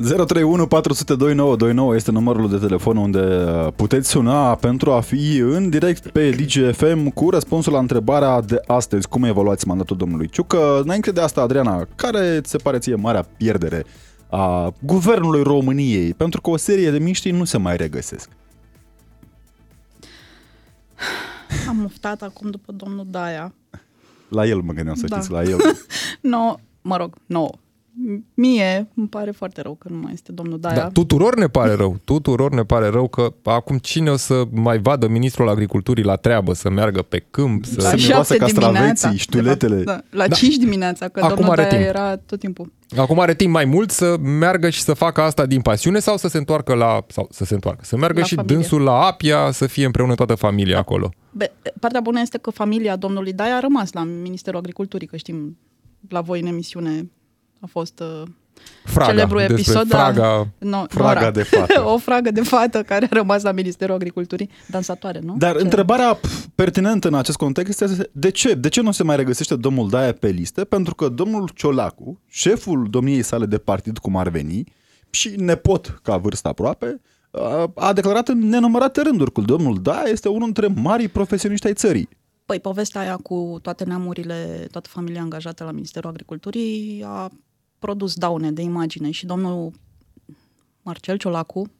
[0.01, 5.69] 031 400 2929 este numărul de telefon unde uh, puteți suna pentru a fi în
[5.69, 9.07] direct pe DGFM cu răspunsul la întrebarea de astăzi.
[9.07, 10.79] Cum evaluați mandatul domnului Ciucă?
[10.83, 13.83] Înainte de asta, Adriana, care ți se pare ție marea pierdere
[14.29, 16.13] a guvernului României?
[16.13, 18.29] Pentru că o serie de miștri nu se mai regăsesc.
[21.67, 23.53] Am muftat acum după domnul Daia.
[24.29, 25.15] La el mă gândeam să Da.
[25.15, 25.57] știți, la el.
[26.21, 27.49] No, mă rog, nouă.
[28.33, 30.75] Mie îmi pare foarte rău că nu mai este domnul Daia.
[30.75, 34.77] Da, tuturor ne pare rău, tuturor ne pare rău că acum cine o să mai
[34.79, 37.81] vadă ministrul agriculturii la treabă, să meargă pe câmp, să...
[37.81, 39.75] La Să miroase castraveții, ștuletele.
[39.75, 40.35] De fapt, da, la Da.
[40.35, 41.95] 5 dimineața, că Acum domnul are Daia timp.
[41.95, 42.71] era tot timpul.
[42.97, 46.27] Acum are timp mai mult să meargă și să facă asta din pasiune sau să
[46.27, 47.05] se întoarcă la...
[47.07, 48.55] sau să se întoarcă, să meargă La și familie.
[48.55, 51.09] dânsul la Apia, să fie împreună toată familia acolo.
[51.31, 55.57] Be, partea bună este că familia domnului Daia a rămas la Ministerul Agriculturii, că știm,
[56.09, 57.09] la voi în emisiune
[57.61, 58.21] a fost uh,
[58.83, 59.87] Fraga, celebru despre episod.
[59.87, 60.47] fraga...
[60.57, 61.31] no, Fraga Nora.
[61.31, 61.81] de fată.
[61.93, 65.35] o fragă de fată care a rămas la Ministerul Agriculturii, dansatoare, nu?
[65.37, 68.53] Dar Ce- întrebarea pf, pertinentă în acest context este de ce?
[68.53, 70.63] De ce nu se mai regăsește domnul Daia pe listă?
[70.65, 74.63] Pentru că domnul Ciolacu, șeful domniei sale de partid, cum ar veni,
[75.09, 80.27] și nepot ca vârstă aproape, a- a declarat în nenumărate rânduri că domnul Daia este
[80.29, 82.09] unul dintre marii profesioniști ai țării.
[82.45, 87.29] Păi povestea aia cu toate neamurile, toată familia angajată la Ministerul Agriculturii a
[87.81, 89.71] produs daune de imagine și domnul
[90.81, 91.71] Marcel Ciolacu,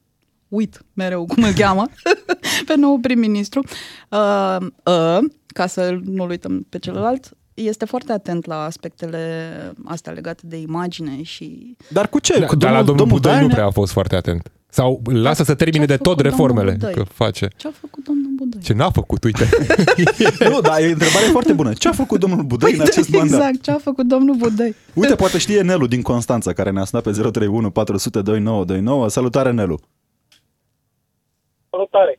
[0.48, 1.86] uit mereu cum îl cheamă,
[2.66, 3.60] pe nou prim-ministru,
[4.10, 10.42] uh, uh, ca să nu-l uităm pe celălalt, este foarte atent la aspectele astea legate
[10.46, 12.38] de imagine și Dar cu ce?
[12.38, 14.52] Da, Cu dar la domnul Budăi Daia nu ne- prea a fost foarte atent.
[14.78, 16.94] Sau lasă să termine Ce-a de tot făcut domnul reformele Budăi?
[16.94, 17.46] că face.
[17.56, 18.60] ce a făcut domnul Budăi?
[18.66, 19.44] Ce n-a făcut, uite.
[20.52, 21.72] Nu, dar e o întrebare foarte bună.
[21.82, 23.38] Ce a făcut domnul Budăi în acest da, mandat?
[23.38, 24.72] exact, ce a făcut domnul Budăi?
[25.00, 29.08] Uite, poate știe Nelu din Constanța, care ne-a sunat pe 031 400 2929.
[29.16, 29.76] Salutare, Nelu!
[31.72, 32.14] Salutare!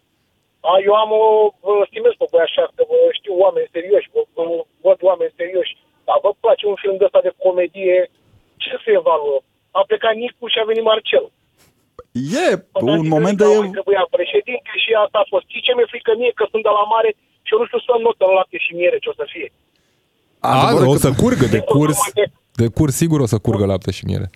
[0.72, 1.24] A, eu am o,
[1.66, 4.44] vă stimez pe voi așa, că vă știu oameni serioși, vă, vă
[4.86, 5.74] văd oameni serioși,
[6.08, 7.98] dar vă place un film de ăsta de comedie,
[8.64, 9.44] ce să evaluăm?
[9.78, 11.26] A plecat Nicu și a venit Marcel.
[12.44, 12.48] E
[12.94, 13.48] un moment de...
[13.62, 15.44] Mai trebuia președinte și asta a fost.
[15.50, 16.32] Știi ce mi-e frică mie?
[16.40, 17.10] Că sunt de la mare
[17.46, 19.48] și eu nu știu să notă în lapte și miere ce o să fie.
[20.48, 21.98] A, Adevărul o că- să curgă de curs.
[22.00, 24.28] O să mă- De curs sigur o să curgă lapte și miere.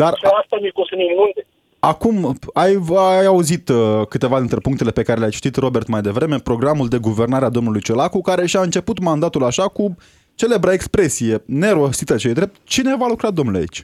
[0.00, 1.42] Dar Și asta mi-e cu să ne inunde.
[1.78, 2.18] Acum,
[2.64, 2.72] ai,
[3.18, 6.98] ai auzit uh, câteva dintre punctele pe care le-ai citit, Robert, mai devreme, programul de
[6.98, 9.96] guvernare a domnului Ciolacu, care și-a început mandatul așa cu
[10.34, 13.82] celebra expresie, nerostită ce drept, cine va lucra, domnule, aici?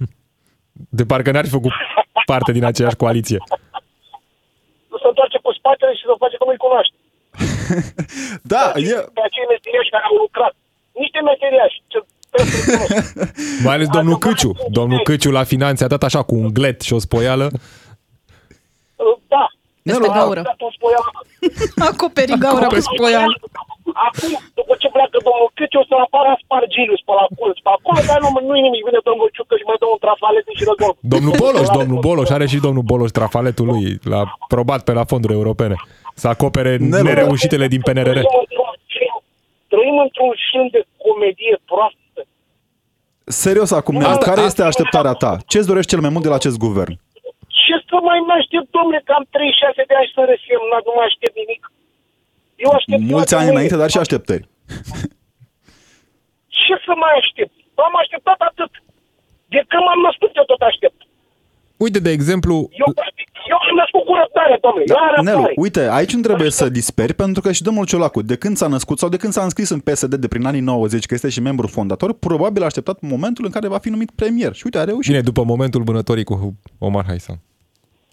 [0.72, 1.70] De parcă n-ar fi făcut
[2.24, 3.38] parte din aceeași coaliție.
[4.90, 6.96] Nu se întoarce cu spatele și să face că nu-i cunoaște.
[8.52, 10.52] Da, e, Pe acei meseriași care au lucrat.
[11.02, 11.76] Niște meseriași.
[11.92, 11.98] Ce
[12.30, 13.14] trebuie să cunosc.
[13.66, 14.52] Mai ales domnul Câciu.
[14.78, 17.50] Domnul Câciu la finanțe a dat așa cu un glet și o spoială.
[19.28, 19.46] Da.
[19.82, 20.42] Peste Nelu, gaură.
[20.42, 21.10] Dat o spoială.
[21.90, 23.40] Acoperi gaura cu spoial.
[24.08, 27.56] Acum, după ce pleacă domnul Câci, o să apară Aspargilius pe la colț.
[27.66, 28.82] Pe acolo, dar nu, nu-i nimic.
[28.88, 30.92] Vine domnul Ciucă și mă dă un trafalet și război.
[31.14, 34.22] Domnul Boloș, domnul Boloș, are și domnul Boloș trafaletul lui, l-a
[34.54, 35.76] probat pe la fonduri europene.
[36.22, 37.06] Să acopere Nelu.
[37.10, 38.18] nereușitele din PNRR.
[38.20, 39.22] Trăim într-un film-
[39.72, 42.20] Trăim într-un film de comedie proastă.
[43.44, 45.32] serios acum, Nelu, Asta- care asta- este așteptarea ta?
[45.50, 46.94] Ce-ți dorești cel mai mult de la acest guvern?
[47.64, 51.06] Ce să mai mă aștept, domnule, că am 36 de ani să resemnat, nu mai
[51.10, 51.62] aștept nimic.
[52.64, 53.54] Eu aștept Mulți ziua de ani mâine.
[53.56, 54.44] înainte, dar și așteptări.
[56.64, 57.54] Ce să mai aștept?
[57.88, 58.72] Am așteptat atât.
[59.54, 60.98] De când m-am născut, eu tot aștept.
[61.84, 62.88] Uite, de exemplu, Eu,
[63.52, 64.84] eu am născut cu răbdare, domnule.
[64.88, 65.54] Eu am Da, Nelu, răbdare.
[65.64, 68.98] uite, aici nu trebuie să disperi, pentru că și domnul Ciolacu, de când s-a născut
[68.98, 71.66] sau de când s-a înscris în PSD de prin anii 90, că este și membru
[71.66, 74.52] fondator, probabil a așteptat momentul în care va fi numit premier.
[74.54, 75.10] Și uite, a reușit.
[75.10, 76.34] Bine, după momentul vânătorii cu
[76.78, 77.38] Omar Haisan.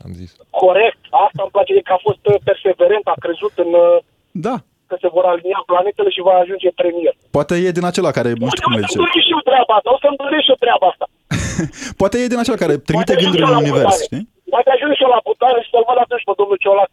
[0.06, 0.36] Am zis.
[0.50, 1.00] Corect.
[1.26, 3.98] Asta îmi place de că a fost uh, perseverent, a crezut în uh,
[4.48, 4.56] Da.
[4.90, 7.14] că se vor alinia planetele și va ajunge premier.
[7.38, 9.42] Poate e din acela care, nu știu cum le o zice, să-mi doresc și eu
[9.50, 9.90] treaba asta.
[9.96, 11.06] O să-mi doresc și eu treaba asta.
[12.02, 14.08] poate e din acela care trimite Poate gânduri ajung în eu la univers, putere.
[14.08, 14.24] știi?
[14.54, 16.90] Poate ajung și eu la putere și să-l văd atunci pe domnul Ciolac.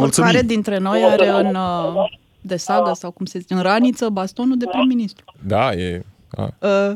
[0.00, 0.28] Mulțumim.
[0.28, 2.04] Oricare dintre noi are în uh,
[2.50, 5.24] de sagă sau cum se zice, în raniță bastonul de prim-ministru.
[5.54, 5.88] Da, e...
[6.36, 6.54] A.
[6.58, 6.92] Uh,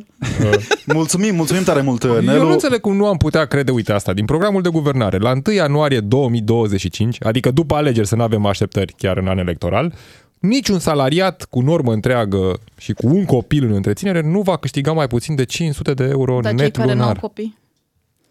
[0.95, 2.45] Mulțumim, mulțumim tare mult, Eu Nelu.
[2.47, 5.55] nu înțeleg cum nu am putea crede, uite asta, din programul de guvernare, la 1
[5.55, 9.95] ianuarie 2025, adică după alegeri să nu avem așteptări chiar în an electoral,
[10.39, 15.07] niciun salariat cu normă întreagă și cu un copil în întreținere nu va câștiga mai
[15.07, 17.19] puțin de 500 de euro dar net cei care n-au lunar.
[17.19, 17.59] copii,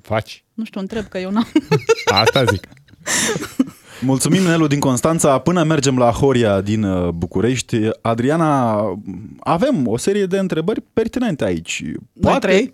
[0.02, 0.44] Faci.
[0.54, 1.48] nu știu, întreb că eu n-am.
[2.24, 2.68] Asta zic.
[4.02, 5.40] Mulțumim, Nelu, din Constanța.
[5.40, 8.82] Până mergem la Horia din uh, București, Adriana,
[9.40, 11.84] avem o serie de întrebări pertinente aici.
[12.14, 12.74] Noi trei?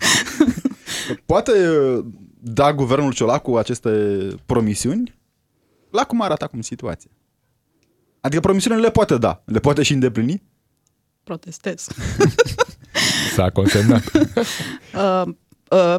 [1.26, 2.04] poate uh,
[2.40, 3.90] da guvernul Ciolacu aceste
[4.46, 5.18] promisiuni?
[5.90, 7.10] La cum arată acum situația?
[8.20, 10.42] Adică promisiunile le poate da, le poate și îndeplini?
[11.24, 11.86] Protestez.
[13.34, 14.02] S-a consemnat.
[14.94, 15.22] Uh,
[15.70, 15.96] uh,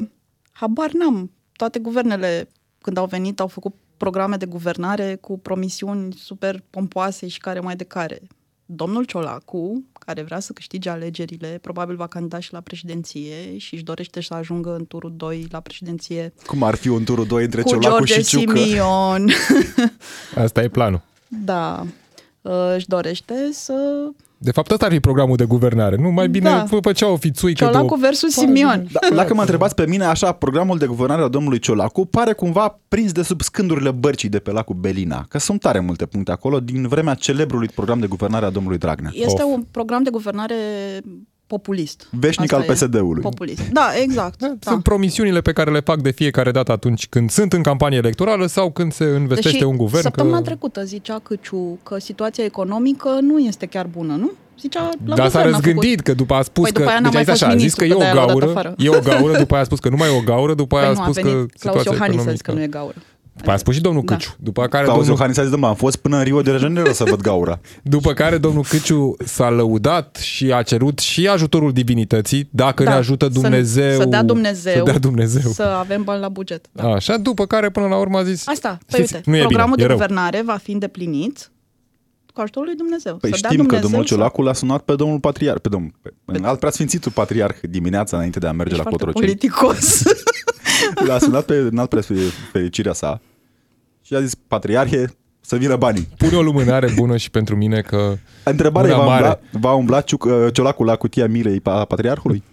[0.52, 1.32] habar n-am.
[1.52, 2.48] Toate guvernele,
[2.82, 7.76] când au venit, au făcut programe de guvernare cu promisiuni super pompoase și care mai
[7.76, 8.22] de care.
[8.66, 13.84] Domnul Ciolacu, care vrea să câștige alegerile, probabil va candida și la președinție și își
[13.84, 17.62] dorește să ajungă în turul 2 la președinție Cum ar fi un turul 2 între
[17.62, 18.58] cu Ciolacu George și Ciucă?
[18.58, 19.30] Simion.
[20.36, 21.02] Asta e planul.
[21.52, 21.86] da.
[22.42, 24.10] Uh, își dorește să...
[24.46, 25.96] De fapt, ăsta ar fi programul de guvernare.
[25.96, 26.66] Nu, mai bine Da.
[26.70, 26.78] da.
[26.82, 27.98] făcea o fițuică Ciolacu de o...
[27.98, 28.88] versus Simion.
[28.92, 32.80] Da, dacă mă întrebați pe mine, așa, programul de guvernare a domnului Ciolacu pare cumva
[32.88, 36.60] prins de sub scândurile bărcii de pe lacul Belina, că sunt tare multe puncte acolo
[36.60, 39.12] din vremea celebrului program de guvernare a domnului Dragnea.
[39.14, 39.54] Este Of.
[39.54, 40.56] un program de guvernare
[41.48, 42.08] populist.
[42.12, 42.86] Veșnic Asta al e.
[42.86, 43.22] PSD-ului.
[43.22, 43.62] Populist.
[43.72, 44.40] Da, exact.
[44.40, 44.72] Da, Da.
[44.72, 48.46] Sunt promisiunile pe care le fac de fiecare dată atunci când sunt în campanie electorală
[48.46, 50.04] sau când se investește Deși un guvern.
[50.04, 50.44] săptămâna că...
[50.44, 54.32] trecută zicea Căciu că situația economică nu este chiar bună, nu?
[54.60, 56.80] Zicea la Dar s-a guvern a răzgândit că după a spus Păi că...
[56.80, 57.96] după aia n-a deci a mai zis fost așa, a zis că ministru, e că
[57.96, 58.76] o de-aia l-au dat gaură, afară.
[58.78, 60.86] e o gaură, după aia a spus că nu mai e o gaură, după aia
[60.86, 62.52] Păi a nu, a spus că venit Claus situația Iohannis a zis economică...
[62.52, 62.96] că nu e gaură.
[63.36, 64.16] După aia a spus și domnul Da.
[64.16, 64.30] Câciu.
[64.40, 66.92] După care, Claus domnul, Iohannis a zis, "Domnule, am fost până în Rio de Janeiro
[66.94, 67.60] să văd gaura.
[67.84, 72.96] după care domnul Câciu s-a lăudat și a cerut și ajutorul divinității, dacă Da, ne
[72.96, 74.00] ajută să- Dumnezeu...
[74.00, 74.74] Să dea Dumnezeu.
[74.76, 75.52] Să dea Dumnezeu.
[75.52, 76.66] Să avem bani la buget.
[76.72, 76.88] Da.
[76.94, 78.48] Așa, după care până la urmă a zis...
[78.48, 80.08] Asta, păi știți, uite, nu e programul bine, de e rău.
[80.08, 81.50] guvernare va fi îndeplinit
[82.34, 83.16] cu ajutorul lui Dumnezeu.
[83.16, 85.70] Păi să dea știm că Dumnezeu domnul să- Ciolacu l-a sunat pe domnul patriarh, pe
[85.70, 89.38] domnul, pe, pe alt preasfințitul patriarh dimineața înainte de a merge Ești la foarte Cotroceni.
[89.38, 90.04] politicos.
[91.08, 93.22] L-a sunat pe înalt prefericirea sa
[94.02, 95.06] și a zis, patriarhe,
[95.42, 96.08] să vină banii.
[96.18, 98.18] Pune o lumânare bună și pentru mine că...
[98.44, 99.24] Întrebare, Una va mare.
[99.24, 102.44] umbla, va umbla Ciuc, Ciolacu la cutia Mirei a patriarhului?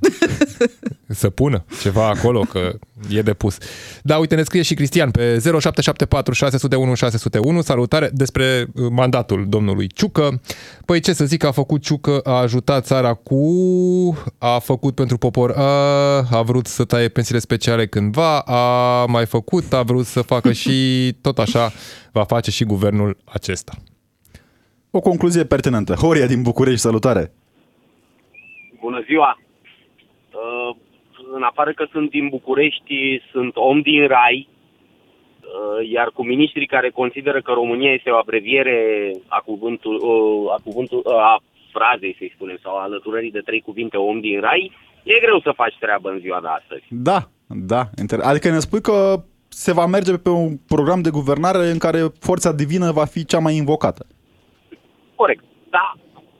[1.08, 2.72] să pună ceva acolo, că
[3.10, 3.58] e de pus.
[4.02, 9.86] Da, uite, ne scrie și Cristian pe 0774 601 601, salutare despre uh, mandatul domnului
[9.86, 10.40] Ciucă.
[10.84, 13.42] Păi ce să zic, a făcut Ciucă, a ajutat țara cu,
[14.38, 15.62] a făcut pentru popor, a,
[16.30, 20.72] a vrut să taie pensiile speciale cândva, a mai făcut, a vrut să facă și
[21.26, 21.72] tot așa
[22.12, 23.72] va face și guvernul acesta.
[24.90, 25.94] O concluzie pertinentă.
[25.94, 27.32] Horia din București, salutare!
[28.80, 29.38] Bună ziua!
[31.28, 36.66] Uh, în afară că sunt din București, sunt om din Rai, uh, iar cu ministrii
[36.66, 42.14] care consideră că România este o abreviere a, cuvântul, uh, a, cuvântul, uh, a frazei,
[42.18, 45.76] să-i spunem, sau a alăturării de trei cuvinte om din Rai, e greu să faci
[45.78, 46.84] treabă în ziua de astăzi.
[46.88, 47.82] Da, da.
[47.84, 49.14] inter- Adică ne spui că
[49.48, 53.38] se va merge pe un program de guvernare în care forța divină va fi cea
[53.38, 54.06] mai invocată.
[55.14, 55.44] Corect.
[55.70, 55.94] Da,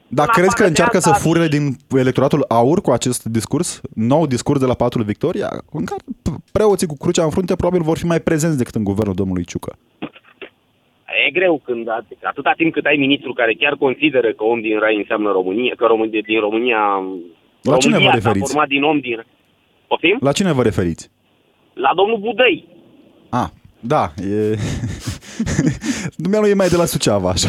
[0.08, 3.24] Dar În crezi că afară de încearcă să asta- fure din electoratul aur cu acest
[3.24, 3.80] discurs?
[3.94, 5.48] Nou discurs de la patul Victoria?
[5.72, 8.84] În care p- preoții cu crucea în frunte probabil vor fi mai prezenți decât în
[8.84, 9.78] guvernul domnului Ciucă.
[11.26, 11.88] E greu când
[12.22, 15.84] atâta timp cât ai ministru care chiar consideră că om din Rai înseamnă România, că
[15.86, 16.78] Român, din România...
[17.62, 18.50] La cine vă România s-a referiți?
[18.52, 19.24] format din om din...
[19.86, 20.16] Poftim?
[20.20, 21.10] La cine vă referiți?
[21.74, 22.64] La domnul Budăi.
[23.28, 24.56] A, da, e...
[26.24, 27.48] Dumnealui e mai de la Suceava, așa.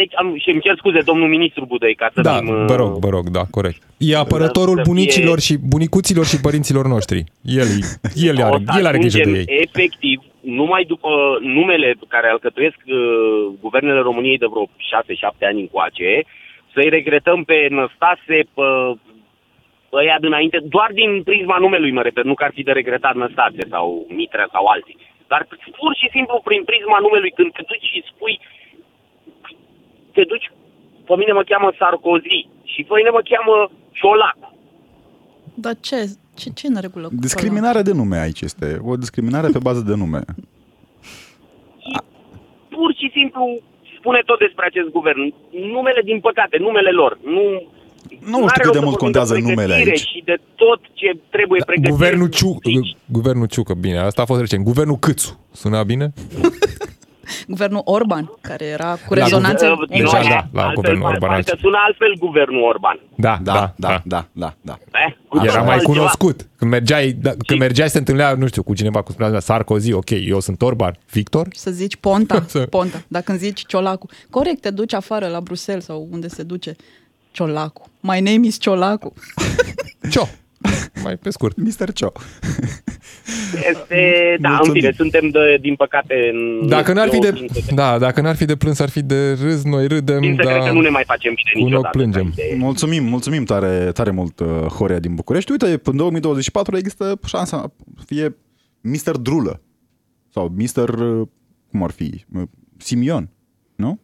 [0.00, 2.48] Deci am, și îmi cer scuze, domnul ministru Budăi, ca să Da, fim...
[2.48, 3.80] uh, vă rog, vă rog, da, corect.
[4.10, 7.24] E apărătorul Să fie- bunicilor și bunicuților și părinților noștri.
[7.62, 7.68] El,
[8.28, 9.60] el, o are, să el are grijă de ajungem ei.
[9.66, 10.18] efectiv,
[10.60, 11.10] numai după
[11.56, 12.96] numele pe care alcătuiesc uh,
[13.60, 14.70] guvernele României de vreo 6-7
[15.50, 16.10] ani încoace,
[16.74, 18.66] să-i regretăm pe Năstase, pe
[20.00, 23.62] ăia dinainte, doar din prisma numelui mă refer, nu că ar fi de regretat Năstase
[23.74, 23.86] sau
[24.18, 24.96] Mitre sau alții.
[25.32, 25.42] Dar
[25.80, 28.36] pur și simplu prin prisma numelui, când te duci și spui,
[30.18, 30.48] te duci,
[31.08, 32.38] pe mine mă cheamă Sarkozy
[32.72, 33.54] și pe mine mă cheamă
[33.98, 34.38] Ciolac.
[35.64, 35.98] Dar ce?
[36.40, 38.66] Ce, ce e în regulă cu Discriminarea de nume aici este.
[38.90, 40.20] O discriminare pe bază de nume.
[42.74, 43.42] pur și simplu
[43.98, 45.22] spune tot despre acest guvern.
[45.74, 47.12] Numele, din păcate, numele lor.
[47.34, 47.42] Nu,
[48.32, 50.08] Nu n-are știu cât rost de să mult vorbim contează de numele pregătire aici.
[50.12, 51.90] Și de tot ce trebuie pregătit.
[51.96, 52.50] Guvernul, Ciu,
[53.18, 54.64] Guvernul Ciucă, bine, asta a fost recent.
[54.64, 56.06] Guvernul Câțu, suna bine?
[57.48, 61.02] Guvernul Orban, care era cu La rezonanțe Uh, din Deja, nou, da, la altfel, guvernul
[61.02, 61.58] par- Orban Parcă altceva.
[61.60, 63.00] sună altfel guvernul Orban.
[63.16, 64.78] Da, Da, da, da, da, da.
[64.92, 65.14] Eh?
[65.42, 65.92] Era mai Altceva.
[65.92, 66.46] cunoscut.
[66.56, 69.92] Când mergeai, da, când mergeai să te întâlnea, nu știu, cu cineva, cu spunea Sarkozy,
[69.92, 70.96] ok, eu sunt Orban.
[71.12, 71.46] Victor?
[71.52, 73.02] să zici Ponta, Să- Ponta.
[73.08, 76.76] Dacă îmi zici Ciolacu, corect, te duci afară la Bruxelles sau unde se duce
[77.30, 77.90] Ciolacu.
[78.00, 79.12] My name is Ciolacu.
[80.10, 80.22] Cio.
[81.02, 81.56] Mai pe scurt.
[81.56, 81.92] Mr.
[81.92, 82.12] Cio.
[83.70, 84.80] Este, da, în Mulțumim.
[84.80, 86.14] fine, suntem, de, din păcate...
[86.32, 88.88] în- Dacă n-ar fi eu, de, din secret- da, dacă n-ar fi de plâns, ar
[88.88, 91.58] fi de râs, noi râdem, Din secret dar că nu ne mai facem bine cu
[91.58, 91.98] un ochi niciodată.
[91.98, 92.32] plângem.
[92.36, 92.56] ca idee.
[92.58, 95.50] Mulțumim, mulțumim tare, tare mult uh, Horea din București.
[95.50, 98.36] Uite, în 2024 există șansa să fie
[98.80, 99.16] Mr.
[99.16, 99.62] Drulă
[100.32, 100.88] sau Mr.
[100.88, 101.26] uh,
[101.70, 102.24] cum ar fi?
[102.34, 102.42] Uh,
[102.76, 103.30] Simion,
[103.76, 104.00] nu?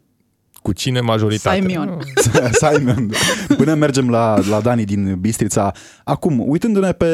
[0.64, 1.60] Cu cine majoritatea?
[1.60, 1.98] Simion.
[2.62, 3.10] Simon.
[3.56, 5.72] Până mergem la, la Dani din Bistrița.
[6.04, 7.10] Acum, uitându-ne pe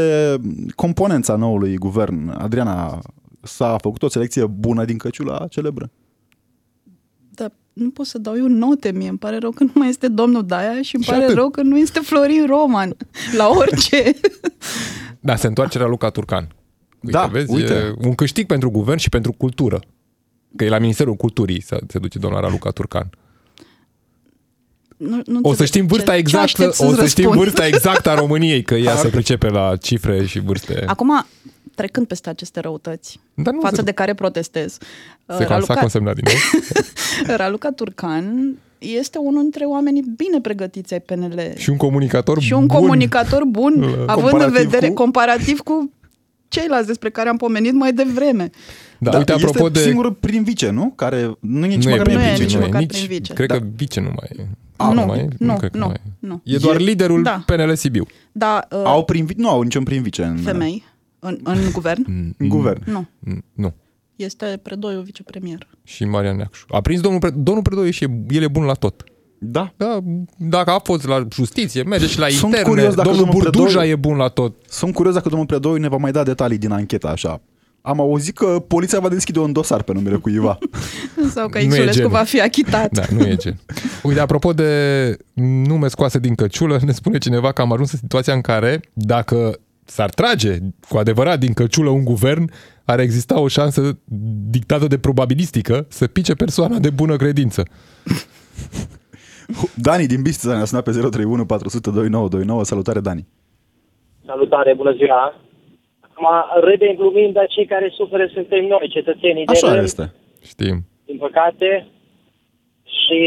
[0.74, 2.98] componența noului guvern, Adriana,
[3.42, 5.90] s-a făcut o selecție bună din căciula celebră.
[7.30, 9.08] Dar nu pot să dau eu note mie.
[9.08, 11.36] Îmi pare rău că nu mai este domnul Daia și îmi Și pare atât.
[11.36, 12.96] rău că nu este Florin Roman.
[13.36, 14.02] La orice.
[15.22, 16.48] Da, se întoarce la Luca Turcan.
[17.02, 17.72] Uite, Da, vezi, uite.
[17.72, 19.80] E un câștig pentru guvern și pentru cultură.
[20.56, 23.10] Că e la Ministerul Culturii să se duce doamna Raluca Turcan.
[25.08, 27.24] Nu, nu O să înțeleg știm vârsta ce- ce exactă, aștept o să-ți să știm
[27.24, 27.42] răspund.
[27.44, 30.82] vârsta exactă a României, că ea se pricepe la cifre și vârste.
[30.86, 31.26] Acum,
[31.74, 34.78] trecând peste aceste răutăți, Dar nu față se- de care protestez,
[35.38, 36.62] Se cam s-a consemnat din nou.
[37.36, 41.40] Raluca Turcan este unul dintre oamenii bine pregătiți ai PNL.
[41.56, 42.76] Și un comunicator și un bun.
[42.78, 43.72] comunicator bun,
[44.06, 44.94] având în Comparativ vedere cu?
[44.94, 45.92] comparativ cu
[46.48, 48.50] ceilalți despre care am pomenit mai devreme.
[48.98, 49.84] Da, uite, apropo este de...
[49.84, 50.92] singurul prin vice, nu?
[50.96, 52.80] Care nu e nici nu e măcar prin Nu e vice, nici nu e măcar
[52.80, 53.32] nici, prin vice.
[53.32, 53.58] Cred Da.
[53.58, 54.48] că vice nu mai e.
[54.82, 55.28] A, nu, mai e?
[55.38, 56.08] nu, cred că nu, mai e.
[56.18, 56.40] nu.
[56.44, 57.42] E doar E- liderul Da.
[57.46, 58.06] PNL Sibiu.
[58.32, 59.40] Da, uh, Au prin vice?
[59.40, 60.84] Nu au niciun prin vice în, femei
[61.18, 62.04] în, în guvern?
[62.38, 62.82] în guvern.
[62.90, 63.06] Nu.
[63.18, 63.74] Mm, Nu.
[64.16, 65.66] Este Predoiu vicepremier.
[65.84, 66.64] Și Marian Neacșu.
[66.68, 69.04] A prins domnul, Pre- domnul Predoiu și e- el e bun la tot.
[69.38, 69.72] Da.
[69.76, 69.98] Da,
[70.36, 72.68] dacă a fost la justiție, merge și la Sunt interne.
[72.68, 74.56] curios dacă domnul domnul Burduja Predoiu- e bun la tot.
[74.68, 77.40] Sunt curios dacă domnul Predoiu ne va mai da detalii din anchetă așa.
[77.82, 80.58] Am auzit că poliția va deschide un dosar pe numele cuiva.
[81.34, 82.10] Sau că Nu e Xulescu genul.
[82.10, 82.90] va fi achitat.
[82.92, 83.58] Da, nu e gen.
[84.02, 88.32] Uite, apropo de nume scoase din căciulă, ne spune cineva că am ajuns în situația
[88.32, 92.50] în care dacă s-ar trage cu adevărat din căciulă un guvern,
[92.84, 93.98] ar exista o șansă
[94.50, 97.62] dictată de probabilistică să pice persoana de bună credință.
[99.74, 102.64] Dani din Bistrița ne-a sunat pe 031 400 2929.
[102.64, 103.26] Salutare, Dani.
[104.26, 105.40] Salutare, bună ziua!
[106.20, 110.12] Acum, râdem glumind, dar cei care suferă suntem noi, cetățenii de Așa rând, este.
[110.44, 110.76] Știm.
[111.06, 111.86] din păcate.
[112.84, 113.20] Și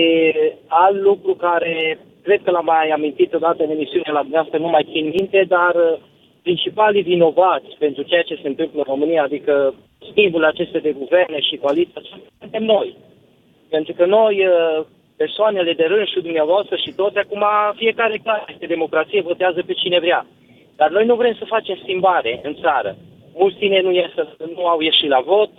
[0.67, 4.87] alt lucru care cred că l-am mai amintit odată în emisiune la dumneavoastră, nu mai
[4.91, 5.97] țin minte, dar uh,
[6.41, 9.73] principalii vinovați pentru ceea ce se întâmplă în România, adică
[10.11, 12.01] schimbul aceste de guverne și coaliția,
[12.39, 12.97] suntem noi.
[13.69, 14.85] Pentru că noi, uh,
[15.17, 17.43] persoanele de rând și dumneavoastră și toți, acum
[17.75, 20.25] fiecare care este democrație votează pe cine vrea.
[20.75, 22.95] Dar noi nu vrem să facem schimbare în țară.
[23.35, 24.11] Mulți tineri nu, ies,
[24.55, 25.49] nu au ieșit la vot,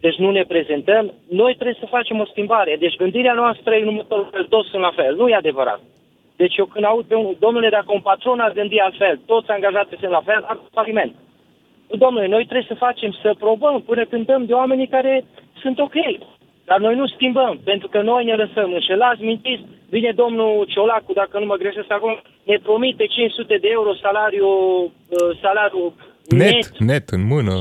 [0.00, 1.12] deci nu ne prezentăm.
[1.28, 2.76] Noi trebuie să facem o schimbare.
[2.78, 5.16] Deci gândirea noastră e în următorul fel, toți sunt la fel.
[5.16, 5.80] Nu e adevărat.
[6.36, 9.98] Deci eu când aud pe un, domnule, dacă un patron ar gândi altfel, toți angajații
[10.00, 11.14] sunt la fel, ar faliment.
[11.86, 15.24] Domnule, noi trebuie să facem, să probăm până când dăm de oamenii care
[15.62, 15.94] sunt ok.
[16.68, 19.64] Dar noi nu schimbăm, pentru că noi ne lăsăm înșelați, mintiți.
[19.88, 25.38] Vine domnul Ciolacu, dacă nu mă greșesc acum, ne promite 500 de euro salariu, uh,
[25.42, 25.94] salariu
[26.28, 27.54] Net, net, net, în mână.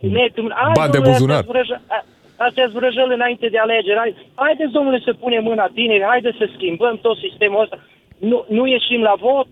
[0.00, 0.32] net.
[0.50, 1.36] Hai, Bani de domnule, buzunar.
[1.38, 2.04] astea-s vrăjă- a-
[2.46, 3.98] Astea-s vrăjăli înainte de alegeri.
[3.98, 7.78] Hai, haideți, domnule, să punem mâna tineri, haideți să schimbăm tot sistemul ăsta.
[8.18, 9.46] Nu, nu ieșim la vot,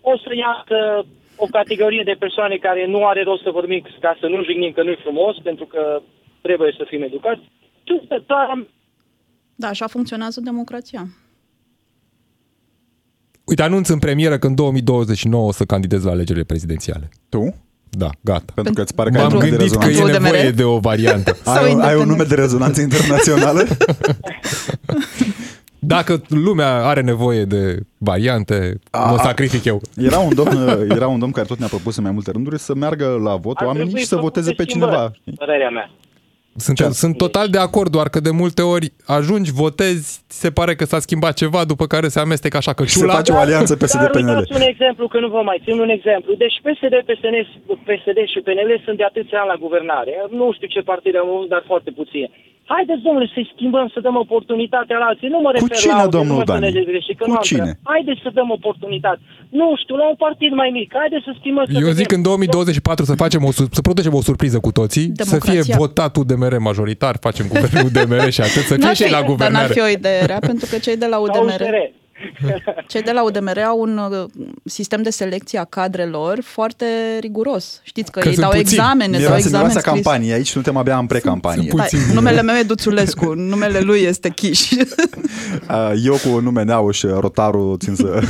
[0.00, 1.06] o să iasă
[1.36, 4.82] o categorie de persoane care nu are rost să vorbim ca să nu jignim că
[4.82, 6.00] nu-i frumos, pentru că
[6.40, 7.40] trebuie să fim educați.
[7.90, 8.66] Tu, țara
[9.54, 11.08] Da, așa funcționează democrația.
[13.44, 17.08] Uite, anunț în premieră că în 2029 o să candidez la alegerile prezidențiale.
[17.28, 17.54] Tu?
[17.90, 18.52] Da, gata.
[18.54, 20.10] Pentru că îți pare că ai M-am un nume de gândit că rezonanță.
[20.10, 20.54] e Pentru nevoie UDMR?
[20.56, 21.36] de o variantă.
[21.42, 22.08] Sau Ai, ai un independent.
[22.08, 23.62] nume de rezonanță internațională?
[25.78, 29.22] Dacă lumea are nevoie de variante, A, mă a.
[29.22, 29.80] sacrific eu.
[29.96, 30.56] Era un domn,
[30.90, 33.56] era un domn care tot ne-a propus în mai multe rânduri să meargă la vot
[33.56, 35.12] ar oamenii trebui și să făcute voteze pe schimbări, cineva.
[35.36, 35.90] Părerea mea.
[36.56, 36.88] Sunt, Ce?
[36.88, 40.84] sunt total de acord, doar că de multe ori ajungi, votezi, ți se pare că
[40.84, 43.14] s-a schimbat ceva, după care se amestecă așa că Și se ciula.
[43.14, 44.28] face o alianță Dar PSD-PNL.
[44.28, 46.34] uitați un exemplu, că nu vă mai țin un exemplu.
[46.34, 47.34] Deci PSD, PSN,
[47.88, 50.12] PSD și PNL sunt de atâția ani la guvernare.
[50.30, 52.28] Nu știu ce partide au avut, dar foarte puține.
[52.74, 55.28] Haideți, domnule, să-i schimbăm, să dăm oportunitatea la alții.
[55.34, 56.58] Nu mă refer cine, la alții, domnul nu mă Dani?
[56.58, 57.60] înțelegeți greșit, că Cu nu am cine?
[57.66, 57.78] treabă.
[57.92, 59.20] Haideți să dăm oportunitate.
[59.60, 60.88] Nu știu, la un partid mai mic.
[61.02, 61.64] Haideți să schimbăm.
[61.66, 62.00] să Eu vedem.
[62.02, 65.62] zic în 2024 să facem o, sur- să producem o surpriză cu toții, să Democrația.
[65.62, 69.14] fie votat UDMR majoritar, facem guvernul UDMR și atât, să fie N-ar și ei fi-
[69.18, 69.72] la Dar n-ar guvernare.
[69.76, 71.62] fi o idee rea, pentru că cei de la Sau UDMR...
[72.44, 72.80] USR.
[72.92, 74.24] Cei de la UDMR au un uh,
[74.64, 76.84] sistem de selecție a cadrelor foarte
[77.20, 77.80] riguros.
[77.82, 78.78] Știți că, Că ei sunt dau puțini.
[78.78, 79.92] examene, dau Era examen miroasa scris.
[80.02, 81.62] campanie, aici suntem abia în precampanie.
[81.68, 82.02] sunt Da, puțini.
[82.14, 84.68] numele meu e Duțulescu, numele lui este Chiș.
[85.70, 88.20] Uh, Eu cu nume Neauș, Rotaru, țin să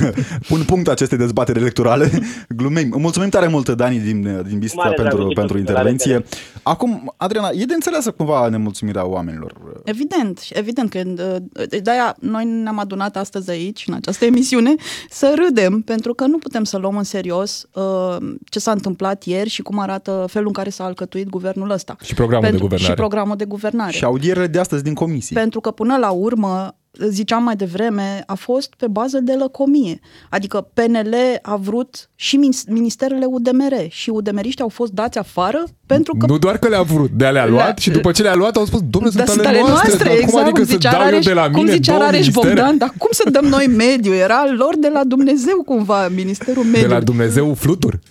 [0.49, 2.11] pun punct acestei dezbateri electorale.
[2.49, 2.95] Glumim.
[2.97, 6.25] Mulțumim tare mult, Dani, din, din Bistrița Mare drag, pentru, uite, pentru la intervenție.
[6.63, 9.53] Acum, Adriana, e de înțeleasă cumva nemulțumirea oamenilor.
[9.85, 14.75] Evident, evident că uh, de-aia noi ne-am adunat astăzi aici, în această emisiune,
[15.11, 18.17] să râdem, pentru că nu putem să luăm în serios uh,
[18.49, 21.97] ce s-a întâmplat ieri și cum arată felul în care s-a alcătuit guvernul ăsta.
[22.03, 22.93] Și programul pentru, de guvernare.
[22.93, 23.93] Și programul de guvernare.
[23.93, 25.35] Și audierile de astăzi din comisii.
[25.35, 26.75] Pentru că până la urmă,
[27.09, 30.01] ziceam mai devreme, a fost pe bază de lăcomie.
[30.31, 36.15] Adică PNL a vrut și min- ministerele UDMR și UDMRiștii au fost dați afară pentru
[36.19, 38.57] că Nu doar că le-a vrut, de le-a luat Le- și după ce le-a luat
[38.57, 41.01] au spus, domnule, da, sunt ale noastre, dar exact, cum adică cum să zicea dau
[41.01, 42.49] eu Rareș, de la cum mine zicea două Rareș ministere?
[42.55, 44.15] Bogdan, dar cum să dăm noi mediu?
[44.15, 46.89] Era lor de la Dumnezeu cumva, Ministerul De Mediu.
[46.89, 47.99] la Dumnezeu Flutur.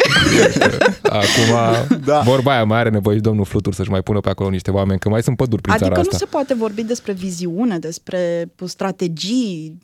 [1.03, 2.19] Acum, Da.
[2.19, 4.99] vorba aia, mai are nevoie și domnul Flutur să-și mai pună pe acolo niște oameni,
[4.99, 6.17] că mai sunt păduri prin Adică țara nu asta.
[6.25, 9.77] se poate vorbi despre viziune, despre strategii.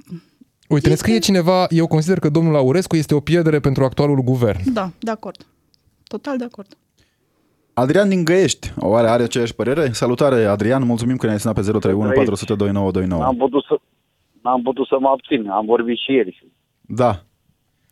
[0.69, 4.73] Uite, ne scrie cineva, eu consider că domnul Aurescu este o pierdere pentru actualul guvern.
[4.73, 5.45] Da, de acord.
[6.07, 6.77] Total de acord.
[7.73, 9.89] Adrian din Găiești, oare are aceeași părere?
[9.91, 13.21] Salutare, Adrian, mulțumim că ne-ai sunat pe 031 400 2929.
[13.21, 13.79] N-am putut să
[14.41, 15.49] n-am putut să mă abțin.
[15.49, 16.47] Am vorbit și ieri.
[16.81, 17.11] Da.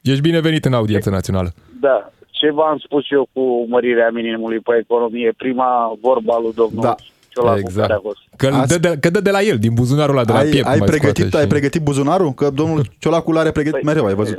[0.02, 1.54] Ești binevenit în audiență națională.
[1.80, 2.12] Da.
[2.32, 5.34] Ce v-am spus eu cu mărirea minimului pe economie?
[5.38, 6.96] Prima vorba lui domnul Da.
[7.34, 7.88] Ciolacu Exact.
[7.88, 8.20] care a fost.
[8.38, 10.50] Că, Azi- dă de, că dă de la el, din buzunarul ăla de la Ai,
[10.50, 10.68] piept.
[10.68, 12.32] ai, mai pregătit, scoate ai și- pregătit buzunarul?
[12.32, 14.38] Că domnul Ciolacu l-are pregătit Păi, mereu, ai văzut.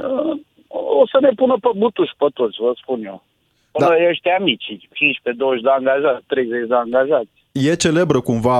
[1.02, 3.24] O să ne pună pe butuș pe toți, vă spun eu.
[3.72, 3.94] Până Da.
[3.94, 4.08] da.
[4.10, 4.66] ăștia mici,
[4.98, 7.30] 15-20 de angajați, 30 de angajați.
[7.52, 8.58] E celebră cumva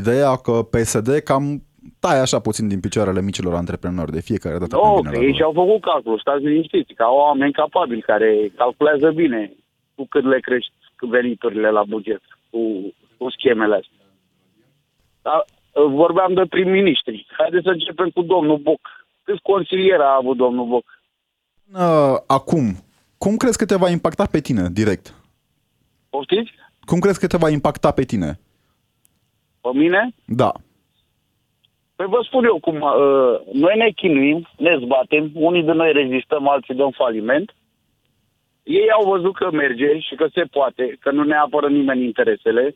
[0.00, 1.62] ideea că PSD cam
[2.00, 5.18] taie așa puțin din picioarele micilor antreprenori de fiecare dată Nu, când că vine la
[5.18, 5.36] ei vorba.
[5.38, 9.52] și-au făcut calcul, stați liniștiți, ca oameni capabili care calculează bine
[9.94, 12.58] cu cât le crești veniturile la buget, cu,
[13.18, 14.06] cu schemele astea.
[15.22, 15.44] Dar
[15.86, 17.26] vorbeam de prim-ministri.
[17.38, 18.80] Haideți să începem cu domnul Boc.
[19.22, 20.84] Câți consilieri a avut domnul Boc?
[21.74, 22.64] Uh, Acum,
[23.18, 25.14] cum crezi că te va impacta pe tine direct?
[26.10, 26.50] Poftiți?
[26.80, 28.38] Cum crezi că te va impacta pe tine?
[29.60, 30.14] Pe mine?
[30.26, 30.52] Da.
[31.96, 36.48] Păi vă spun eu cum, uh, noi ne chinuim, ne zbatem, unii de noi rezistăm,
[36.48, 37.54] alții dăm faliment.
[38.62, 42.74] Ei au văzut că merge și că se poate, că nu ne apără nimeni interesele.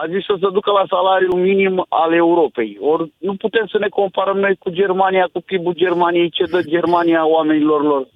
[0.00, 2.78] A zis să se ducă la salariul minim al Europei.
[2.80, 7.26] Ori nu putem să ne comparăm noi cu Germania, cu PIB-ul Germaniei, ce dă Germania
[7.26, 8.08] oamenilor lor.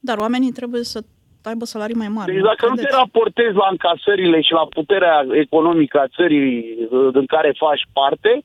[0.00, 1.00] Dar oamenii trebuie să
[1.42, 2.30] aibă salarii mai mari.
[2.30, 2.96] Deci nu dacă nu te credeți?
[3.02, 6.48] raportezi la încasările și la puterea economică a țării
[6.90, 8.42] uh, în care faci parte,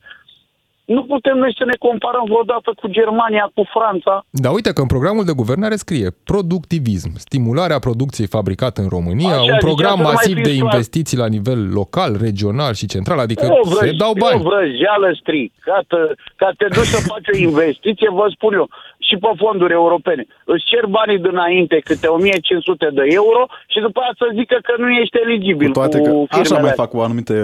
[0.95, 4.13] Nu putem noi să ne comparăm vreodată cu Germania, cu Franța.
[4.29, 9.51] Da, uite că în programul de guvernare scrie productivism, stimularea producției fabricate în România, Așa,
[9.53, 10.63] un program zice, să nu mai masiv fi de clar.
[10.65, 14.39] investiții la nivel local, regional și central, adică o vrăj, se dau bani.
[14.39, 15.51] O vrăjeală stric.
[15.69, 15.99] Ca, te,
[16.41, 18.67] ca te duci să faci o investiție, vă spun eu,
[19.07, 20.23] și pe fonduri europene.
[20.53, 24.89] Îți cer banii dinainte câte 1500 de euro și după aceea să zică că nu
[25.01, 26.83] ești eligibil Cu toate că cu așa firmele mai astea.
[26.83, 27.35] fac cu anumite,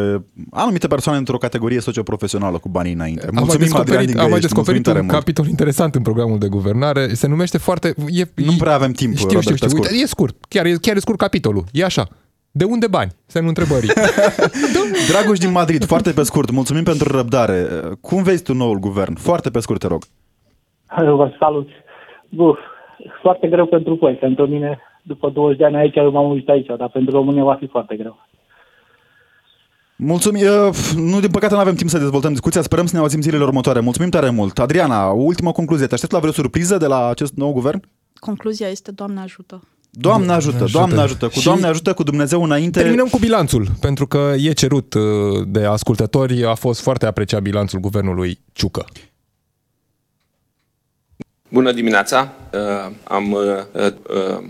[0.63, 3.25] anumite persoane într-o categorie socioprofesională cu banii înainte.
[3.37, 5.17] Am mai Mulțumim, Adrian descoperit, din am mai Găiești, mulțumim descoperit tare un mult.
[5.17, 7.13] capitol interesant în programul de guvernare.
[7.13, 7.87] Se numește foarte...
[8.09, 9.67] E, Nu prea avem timp, Știu, știu, Robert, știu.
[9.67, 9.89] pe scurt.
[9.91, 10.35] Uite, e scurt.
[10.49, 11.63] Chiar, e- chiar e scurt capitolul.
[11.71, 12.07] E așa.
[12.51, 13.11] De unde bani?
[13.25, 13.89] Semnul întrebării.
[15.11, 17.67] Dragoș din Madrid, foarte pe scurt, mulțumim pentru răbdare.
[18.01, 19.15] Cum vezi tu noul guvern?
[19.15, 20.01] Foarte pe scurt, te rog.
[20.97, 21.67] Vă salut.
[22.29, 22.57] Buf,
[23.21, 24.13] foarte greu pentru voi.
[24.13, 27.55] Pentru mine, după 20 de ani aici, eu m-am uitat aici, dar pentru România va
[27.59, 28.27] fi foarte greu.
[29.95, 30.45] Mulțumim.
[30.95, 32.61] Nu, din păcate nu avem timp să dezvoltăm discuția.
[32.61, 33.79] Sperăm să ne auzim zilele următoare.
[33.79, 34.59] Mulțumim tare mult.
[34.59, 35.87] Adriana, ultima concluzie.
[35.87, 37.83] Te aștept la vreo surpriză de la acest nou guvern?
[38.19, 39.61] Concluzia este Doamne ajută.
[39.89, 42.79] Doamne ajută, ajută, Doamne ajută, cu și Doamne ajută, cu Dumnezeu înainte.
[42.81, 45.01] Terminăm cu bilanțul, pentru că e cerut uh,
[45.47, 48.85] de ascultători, a fost foarte apreciat bilanțul guvernului Ciucă.
[51.49, 52.33] Bună dimineața!
[52.53, 53.41] Uh, am uh,
[53.73, 54.41] uh, uh,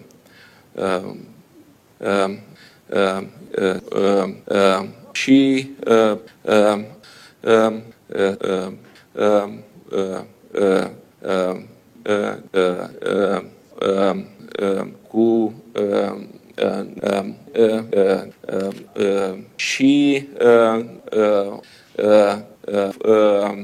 [0.74, 1.04] uh,
[1.98, 2.38] uh,
[2.89, 4.86] uh, uh, uh
[5.16, 6.80] și uh, uh,
[7.41, 7.74] uh,
[8.07, 8.72] uh, uh,
[9.16, 9.51] uh,
[9.86, 10.22] uh,
[10.53, 10.88] uh,
[11.24, 11.57] uh,
[12.03, 13.41] uh, uh,
[13.82, 14.16] uh,
[14.61, 16.16] uh, cu uh,
[16.57, 21.57] uh, uh, uh, uh, uh, uh, și uh, uh,
[21.97, 22.36] uh,
[22.66, 23.63] uh, uh,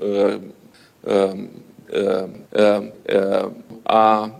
[0.00, 0.38] uh,
[1.00, 1.48] um,
[3.82, 4.30] a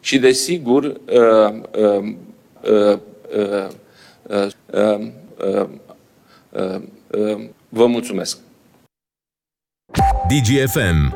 [0.00, 1.00] și desigur
[7.68, 8.38] vă mulțumesc.
[10.28, 11.12] DGFM